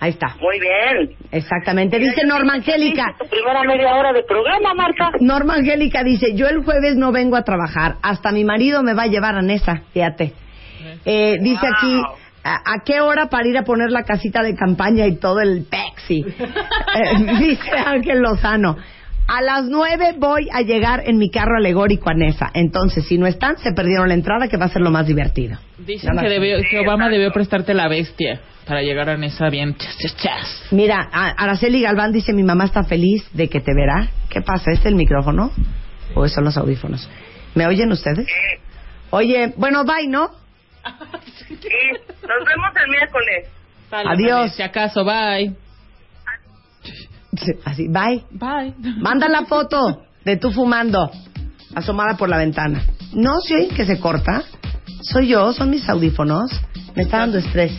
Ahí 0.00 0.10
está. 0.10 0.34
Muy 0.40 0.58
bien. 0.58 1.14
Exactamente. 1.30 1.98
Dice 1.98 2.24
Norma 2.24 2.54
Angélica. 2.54 3.04
Primera 3.30 3.62
media 3.64 3.94
hora 3.94 4.14
de 4.14 4.22
programa, 4.22 4.72
Marta. 4.72 5.10
Norma 5.20 5.56
Angélica 5.56 6.02
dice, 6.02 6.34
yo 6.34 6.48
el 6.48 6.64
jueves 6.64 6.96
no 6.96 7.12
vengo 7.12 7.36
a 7.36 7.42
trabajar, 7.42 7.96
hasta 8.02 8.32
mi 8.32 8.42
marido 8.42 8.82
me 8.82 8.94
va 8.94 9.02
a 9.02 9.08
llevar 9.08 9.34
a 9.34 9.42
Nesa, 9.42 9.82
fíjate. 9.92 10.32
Eh, 11.04 11.36
dice 11.40 11.66
aquí, 11.66 12.02
¿a, 12.44 12.72
a 12.74 12.84
qué 12.84 13.00
hora 13.00 13.26
para 13.28 13.46
ir 13.48 13.56
a 13.58 13.62
poner 13.64 13.90
la 13.90 14.04
casita 14.04 14.42
de 14.42 14.54
campaña 14.54 15.06
y 15.06 15.16
todo 15.16 15.40
el 15.40 15.64
pexi? 15.64 16.24
Eh, 16.92 17.36
dice 17.38 17.70
Ángel 17.70 18.20
Lozano, 18.20 18.76
a 19.28 19.42
las 19.42 19.64
nueve 19.66 20.14
voy 20.18 20.48
a 20.52 20.60
llegar 20.62 21.04
en 21.06 21.18
mi 21.18 21.30
carro 21.30 21.56
alegórico 21.56 22.10
a 22.10 22.14
Nesa, 22.14 22.50
entonces 22.52 23.06
si 23.06 23.16
no 23.16 23.26
están, 23.28 23.58
se 23.58 23.70
perdieron 23.72 24.08
la 24.08 24.14
entrada 24.14 24.48
que 24.48 24.56
va 24.56 24.64
a 24.66 24.68
ser 24.70 24.82
lo 24.82 24.90
más 24.90 25.06
divertido. 25.06 25.56
Dicen 25.78 26.10
que, 26.18 26.28
debió- 26.28 26.58
que 26.68 26.80
Obama 26.80 27.08
debió 27.08 27.30
prestarte 27.32 27.74
la 27.74 27.86
bestia 27.86 28.40
para 28.66 28.82
llegar 28.82 29.08
a 29.08 29.14
esa 29.24 29.48
bien 29.50 29.76
chas, 29.76 29.96
chas, 29.98 30.16
chas. 30.16 30.62
Mira, 30.72 31.08
a- 31.12 31.30
Araceli 31.30 31.80
Galván 31.82 32.10
dice, 32.12 32.32
mi 32.32 32.42
mamá 32.42 32.64
está 32.64 32.82
feliz 32.82 33.22
de 33.34 33.48
que 33.48 33.60
te 33.60 33.72
verá. 33.72 34.08
¿Qué 34.28 34.40
pasa? 34.40 34.72
¿Es 34.72 34.84
el 34.84 34.96
micrófono? 34.96 35.52
¿O 36.16 36.26
son 36.26 36.44
los 36.44 36.56
audífonos? 36.56 37.08
¿Me 37.54 37.66
oyen 37.68 37.92
ustedes? 37.92 38.26
Sí, 38.26 38.32
Oye, 39.10 39.52
bueno, 39.56 39.84
bye, 39.84 40.08
¿no? 40.08 40.30
Nos 40.84 42.46
vemos 42.46 42.70
el 42.82 42.90
miércoles. 42.90 43.48
Adiós. 43.90 44.40
vale, 44.40 44.50
Si 44.50 44.62
acaso, 44.62 45.04
bye. 45.04 45.54
Así, 47.64 47.88
bye. 47.88 48.24
Bye. 48.30 48.74
Manda 48.98 49.28
la 49.28 49.44
foto 49.46 50.02
de 50.24 50.36
tú 50.36 50.50
fumando, 50.52 51.10
asomada 51.74 52.16
por 52.16 52.28
la 52.28 52.38
ventana. 52.38 52.82
No, 53.12 53.40
sí, 53.40 53.68
que 53.74 53.84
se 53.86 53.98
corta. 53.98 54.44
Soy 55.02 55.28
yo, 55.28 55.52
son 55.52 55.70
mis 55.70 55.88
audífonos. 55.88 56.50
Me 56.94 57.02
está 57.02 57.18
dando 57.18 57.38
estrés. 57.38 57.72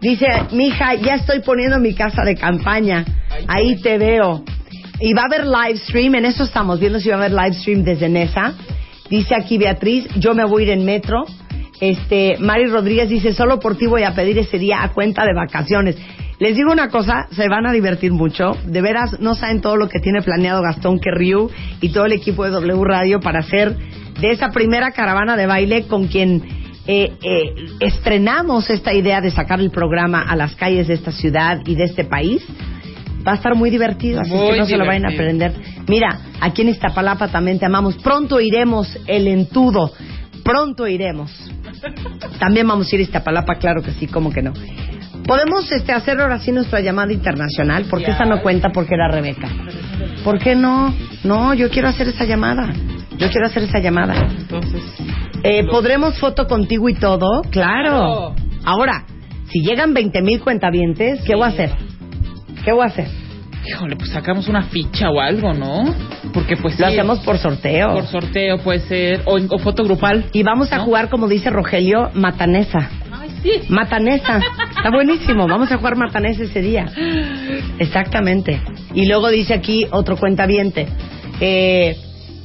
Dice, 0.00 0.26
mija, 0.52 0.94
ya 0.94 1.16
estoy 1.16 1.40
poniendo 1.40 1.78
mi 1.78 1.94
casa 1.94 2.22
de 2.24 2.34
campaña. 2.34 3.04
Ahí 3.46 3.80
te 3.82 3.98
veo. 3.98 4.44
Y 4.98 5.12
va 5.14 5.22
a 5.22 5.26
haber 5.26 5.46
live 5.46 5.78
stream, 5.78 6.14
en 6.14 6.26
eso 6.26 6.44
estamos 6.44 6.80
viendo 6.80 7.00
si 7.00 7.08
va 7.08 7.16
a 7.16 7.18
haber 7.18 7.32
live 7.32 7.54
stream 7.54 7.84
desde 7.84 8.08
Nesa. 8.08 8.54
Dice 9.08 9.34
aquí 9.34 9.58
Beatriz, 9.58 10.06
yo 10.16 10.34
me 10.34 10.44
voy 10.44 10.62
a 10.62 10.66
ir 10.66 10.70
en 10.72 10.84
metro. 10.84 11.24
Este, 11.80 12.36
Mari 12.38 12.66
Rodríguez 12.66 13.08
dice, 13.08 13.32
solo 13.32 13.58
por 13.58 13.76
ti 13.76 13.86
voy 13.86 14.02
a 14.02 14.14
pedir 14.14 14.38
ese 14.38 14.58
día 14.58 14.82
a 14.82 14.92
cuenta 14.92 15.24
de 15.24 15.34
vacaciones. 15.34 15.96
Les 16.38 16.56
digo 16.56 16.72
una 16.72 16.88
cosa, 16.88 17.26
se 17.32 17.48
van 17.48 17.66
a 17.66 17.72
divertir 17.72 18.12
mucho. 18.12 18.52
De 18.64 18.80
veras, 18.80 19.20
no 19.20 19.34
saben 19.34 19.60
todo 19.60 19.76
lo 19.76 19.88
que 19.88 20.00
tiene 20.00 20.22
planeado 20.22 20.62
Gastón 20.62 20.98
Querriu 20.98 21.50
y 21.80 21.90
todo 21.90 22.06
el 22.06 22.12
equipo 22.12 22.44
de 22.44 22.50
W 22.50 22.82
Radio 22.84 23.20
para 23.20 23.40
hacer 23.40 23.76
de 24.20 24.30
esa 24.30 24.48
primera 24.48 24.90
caravana 24.90 25.36
de 25.36 25.46
baile 25.46 25.86
con 25.86 26.06
quien 26.06 26.42
eh, 26.86 27.12
eh, 27.22 27.54
estrenamos 27.80 28.70
esta 28.70 28.94
idea 28.94 29.20
de 29.20 29.30
sacar 29.30 29.60
el 29.60 29.70
programa 29.70 30.22
a 30.22 30.34
las 30.34 30.54
calles 30.56 30.88
de 30.88 30.94
esta 30.94 31.12
ciudad 31.12 31.60
y 31.66 31.74
de 31.74 31.84
este 31.84 32.04
país. 32.04 32.42
Va 33.26 33.32
a 33.32 33.34
estar 33.34 33.54
muy 33.54 33.68
divertido, 33.68 34.22
así 34.22 34.30
Muy 34.30 34.52
que 34.52 34.58
no 34.60 34.66
se 34.66 34.78
lo 34.78 34.86
vayan 34.86 35.04
a 35.04 35.10
aprender. 35.10 35.52
Mira, 35.88 36.20
aquí 36.40 36.62
en 36.62 36.70
Iztapalapa 36.70 37.28
también 37.28 37.58
te 37.58 37.66
amamos. 37.66 37.96
Pronto 37.98 38.40
iremos 38.40 38.98
el 39.06 39.28
entudo. 39.28 39.92
Pronto 40.42 40.86
iremos. 40.86 41.30
También 42.38 42.66
vamos 42.66 42.90
a 42.90 42.94
ir 42.94 43.00
a 43.00 43.04
Iztapalapa, 43.04 43.54
claro 43.56 43.82
que 43.82 43.92
sí, 43.92 44.06
cómo 44.06 44.30
que 44.30 44.42
no. 44.42 44.52
Podemos 45.26 45.70
este, 45.70 45.92
hacer 45.92 46.20
ahora 46.20 46.38
sí 46.38 46.50
nuestra 46.52 46.80
llamada 46.80 47.12
internacional, 47.12 47.84
porque 47.88 48.06
Ya. 48.06 48.14
esa 48.14 48.24
no 48.24 48.40
cuenta 48.42 48.70
porque 48.72 48.94
era 48.94 49.08
Rebeca. 49.08 49.48
¿Por 50.24 50.38
qué 50.38 50.54
no? 50.54 50.94
No, 51.24 51.54
yo 51.54 51.68
quiero 51.70 51.88
hacer 51.88 52.08
esa 52.08 52.24
llamada. 52.24 52.72
Yo 53.18 53.28
quiero 53.30 53.46
hacer 53.46 53.64
esa 53.64 53.78
llamada. 53.80 54.14
Entonces, 54.38 54.82
Eh, 55.42 55.64
¿Podremos 55.70 56.18
foto 56.18 56.46
contigo 56.46 56.88
y 56.90 56.94
todo? 56.94 57.42
Claro. 57.50 57.52
Claro. 57.52 58.34
Ahora, 58.64 59.04
si 59.50 59.60
llegan 59.62 59.94
20 59.94 60.20
mil 60.22 60.40
cuentavientes, 60.40 61.22
¿qué 61.22 61.34
voy 61.34 61.44
a 61.44 61.48
hacer? 61.48 61.70
¿Qué 62.64 62.72
voy 62.72 62.82
a 62.82 62.86
hacer? 62.88 63.08
Híjole, 63.66 63.96
pues 63.96 64.10
sacamos 64.10 64.48
una 64.48 64.62
ficha 64.64 65.10
o 65.10 65.20
algo, 65.20 65.52
¿no? 65.52 65.84
Porque 66.32 66.56
pues 66.56 66.78
Lo 66.78 66.86
sí, 66.86 66.92
hacemos 66.92 67.20
por 67.20 67.38
sorteo. 67.38 67.94
por 67.94 68.06
sorteo 68.06 68.58
puede 68.58 68.80
ser, 68.80 69.22
o, 69.26 69.58
foto 69.58 69.84
grupal. 69.84 70.26
Y 70.32 70.42
vamos 70.42 70.72
a 70.72 70.78
¿No? 70.78 70.84
jugar, 70.84 71.08
como 71.10 71.28
dice 71.28 71.50
Rogelio, 71.50 72.10
matanesa. 72.14 72.90
Ay, 73.12 73.30
sí. 73.42 73.50
Matanesa. 73.68 74.40
Está 74.76 74.90
buenísimo. 74.90 75.46
Vamos 75.46 75.70
a 75.72 75.76
jugar 75.78 75.96
matanesa 75.96 76.42
ese 76.44 76.60
día. 76.60 76.86
Exactamente. 77.78 78.60
Y 78.94 79.06
luego 79.06 79.28
dice 79.28 79.54
aquí 79.54 79.86
otro 79.90 80.16
cuentaviente. 80.16 80.86
Eh, 81.40 81.96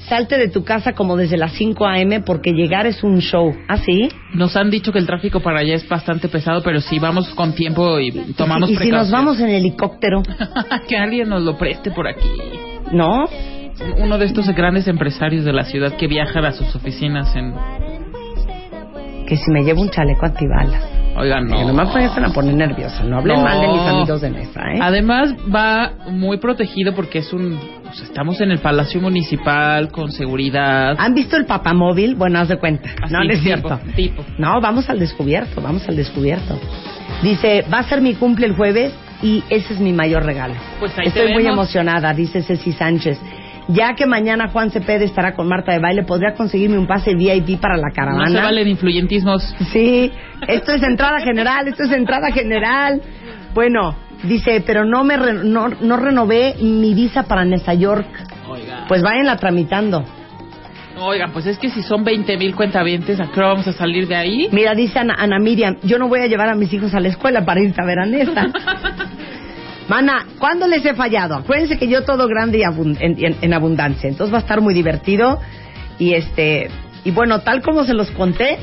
salte 0.08 0.38
de 0.38 0.50
tu 0.50 0.64
casa 0.64 0.94
como 0.94 1.16
desde 1.18 1.38
las 1.38 1.54
5 1.54 1.86
a.m. 1.86 2.22
porque 2.22 2.52
llegar 2.52 2.86
es 2.88 3.04
un 3.04 3.20
show. 3.20 3.54
¿Ah, 3.68 3.78
sí? 3.78 4.10
Nos 4.34 4.56
han 4.56 4.70
dicho 4.70 4.92
que 4.92 5.00
el 5.00 5.06
tráfico 5.06 5.40
para 5.42 5.60
allá 5.60 5.76
es 5.76 5.88
bastante 5.88 6.28
pesado, 6.30 6.62
pero 6.64 6.80
si 6.82 7.00
vamos 7.00 7.30
con 7.36 7.54
tiempo 7.54 8.00
y 8.00 8.12
tomamos 8.38 8.70
y 8.70 8.76
si 8.76 8.90
nos 8.90 9.12
vamos 9.12 9.40
en 9.40 9.50
helicóptero, 9.50 10.22
que 10.88 10.98
alguien 10.98 11.30
nos 11.30 11.42
lo 11.44 11.58
preste 11.58 11.92
por 11.92 12.08
aquí. 12.08 12.30
¿no? 12.92 13.26
Uno 13.98 14.18
de 14.18 14.26
estos 14.26 14.48
grandes 14.50 14.88
empresarios 14.88 15.44
de 15.44 15.52
la 15.52 15.64
ciudad 15.66 15.94
que 15.98 16.08
viajan 16.08 16.46
a 16.46 16.52
sus 16.52 16.74
oficinas 16.76 17.36
en... 17.36 17.54
Que 19.28 19.36
si 19.38 19.52
me 19.52 19.64
llevo 19.64 19.82
un 19.82 19.90
chaleco 19.90 20.26
antibalas. 20.26 20.84
Oigan, 21.18 21.48
no. 21.48 21.58
Que 21.58 21.66
no 21.66 21.74
me 21.74 21.84
vayan 21.84 22.26
a 22.26 22.30
poner 22.34 22.54
nerviosa. 22.54 23.04
No 23.04 23.18
hablen 23.18 23.38
No. 23.38 23.44
mal 23.44 23.60
de 23.60 23.68
mis 23.68 23.82
amigos 23.82 24.22
de 24.22 24.30
mesa, 24.30 24.62
¿eh? 24.72 24.80
Además 24.82 25.34
va 25.54 25.92
muy 26.12 26.38
protegido 26.38 26.94
porque 26.94 27.20
es 27.20 27.34
un... 27.34 27.58
pues, 27.98 28.10
estamos 28.10 28.42
en 28.42 28.52
el 28.52 28.60
Palacio 28.60 29.00
Municipal 29.00 29.90
con 29.90 30.12
seguridad. 30.12 30.96
¿Han 30.98 31.14
visto 31.14 31.38
el 31.38 31.46
papamóvil? 31.46 32.16
Bueno, 32.16 32.40
haz 32.40 32.50
de 32.50 32.58
cuenta. 32.58 32.90
Así, 33.02 33.14
no, 33.14 33.20
no 33.24 33.32
es 33.32 33.42
tipo, 33.42 33.44
cierto. 33.44 33.80
tipo. 33.96 34.26
No, 34.38 34.60
vamos 34.60 34.90
al 34.90 35.00
descubierto, 35.00 35.62
vamos 35.62 35.88
al 35.88 35.96
descubierto. 35.96 36.60
Dice, 37.24 37.64
va 37.74 37.80
a 37.80 37.84
ser 37.84 38.02
mi 38.02 38.14
cumple 38.16 38.48
el 38.48 38.56
jueves 38.56 38.94
y 39.22 39.44
ese 39.50 39.74
es 39.76 39.80
mi 39.80 39.94
mayor 39.94 40.26
regalo. 40.26 40.56
Pues 40.80 40.92
ahí 40.98 41.06
te 41.06 41.20
Estoy 41.20 41.34
muy 41.34 41.44
vemos. 41.44 41.54
emocionada, 41.58 42.14
dice 42.14 42.42
Ceci 42.44 42.74
Sánchez. 42.74 43.20
Ya 43.70 43.96
que 43.96 44.06
mañana 44.06 44.50
Juan 44.50 44.70
Cepeda 44.70 45.04
estará 45.06 45.34
con 45.34 45.48
Marta 45.48 45.72
de 45.72 45.80
Baile, 45.80 46.04
¿podría 46.04 46.34
conseguirme 46.36 46.78
un 46.78 46.86
pase 46.86 47.16
VIP 47.16 47.60
para 47.60 47.78
la 47.78 47.90
caravana? 47.96 48.26
No 48.26 48.32
se 48.40 48.44
valen 48.46 48.68
influyentismos. 48.68 49.42
Sí, 49.72 50.12
esto 50.48 50.74
es 50.74 50.84
entrada 50.84 51.20
general, 51.22 51.68
esto 51.68 51.84
es 51.84 51.92
entrada 51.92 52.30
general. 52.32 53.02
Bueno, 53.56 53.96
dice, 54.28 54.62
pero 54.66 54.86
no 54.86 55.04
me 55.04 55.18
re- 55.18 55.44
no, 55.44 55.68
no 55.70 55.98
renové 55.98 56.56
mi 56.62 56.94
visa 56.94 57.24
para 57.24 57.46
Nueva 57.46 57.74
York. 57.74 58.08
Oigan. 58.48 58.88
Pues 58.88 59.02
váyanla 59.02 59.38
tramitando. 59.38 60.04
Oigan, 60.98 61.32
pues 61.34 61.46
es 61.46 61.58
que 61.58 61.70
si 61.70 61.82
son 61.84 62.04
20 62.06 62.38
mil 62.38 62.56
cuentavientes, 62.56 63.20
¿a 63.20 63.26
qué 63.28 63.40
hora 63.40 63.50
vamos 63.50 63.68
a 63.68 63.74
salir 63.74 64.08
de 64.08 64.16
ahí? 64.16 64.48
Mira, 64.52 64.74
dice 64.74 64.98
Ana, 65.00 65.16
Ana 65.18 65.40
Miriam, 65.40 65.76
yo 65.84 66.00
no 66.00 66.08
voy 66.08 66.22
a 66.22 66.28
llevar 66.28 66.48
a 66.48 66.56
mis 66.56 66.72
hijos 66.72 66.94
a 66.94 67.00
la 67.02 67.10
escuela 67.10 67.44
para 67.44 67.62
irse 67.62 67.82
a 67.82 67.86
ver 67.86 68.00
a 68.00 68.06
Nesta. 68.06 68.46
Mana, 69.88 70.26
¿cuándo 70.40 70.68
les 70.68 70.84
he 70.86 70.96
fallado? 70.96 71.36
Acuérdense 71.36 71.78
que 71.78 71.88
yo 71.88 72.04
todo 72.04 72.28
grande 72.28 72.58
y 72.60 72.62
abun- 72.62 72.98
en, 73.00 73.24
en- 73.24 73.36
en 73.42 73.54
abundancia. 73.54 74.10
Entonces 74.10 74.34
va 74.34 74.38
a 74.40 74.42
estar 74.42 74.62
muy 74.62 74.74
divertido. 74.74 75.40
Y 76.00 76.14
este 76.14 76.70
y 77.04 77.12
bueno, 77.12 77.40
tal 77.42 77.62
como 77.62 77.84
se 77.84 77.94
los 77.94 78.10
conté, 78.12 78.58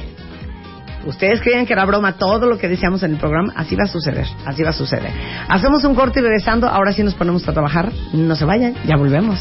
ustedes 1.07 1.41
creían 1.41 1.67
que 1.67 1.73
era 1.73 1.85
broma 1.85 2.17
todo 2.17 2.47
lo 2.47 2.59
que 2.59 2.69
decíamos 2.69 3.03
en 3.03 3.13
el 3.13 3.19
programa, 3.19 3.53
así 3.57 3.77
va 3.77 3.85
a 3.85 3.89
suceder, 3.89 4.27
así 4.47 4.63
va 4.63 4.71
a 4.71 4.73
suceder. 4.73 5.11
Hacemos 5.49 5.85
un 5.85 5.95
corte 5.95 6.21
y 6.21 6.23
regresando, 6.23 6.69
ahora 6.69 6.93
sí 6.93 7.03
nos 7.03 7.15
ponemos 7.15 7.47
a 7.49 7.53
trabajar. 7.53 7.93
No 8.13 8.35
se 8.37 8.45
vayan, 8.45 8.75
ya 8.87 8.97
volvemos. 8.97 9.39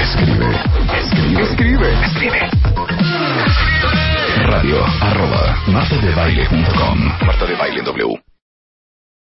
Escribe, 0.00 0.48
escribe, 1.00 1.42
escribe, 1.42 1.92
escribe. 2.04 2.50
Radio 4.44 4.84
arroba 5.00 5.56
martadebaile.com 5.68 6.98
Marta 7.26 7.46
de 7.46 7.54
Baile 7.54 7.82
W. 7.82 8.31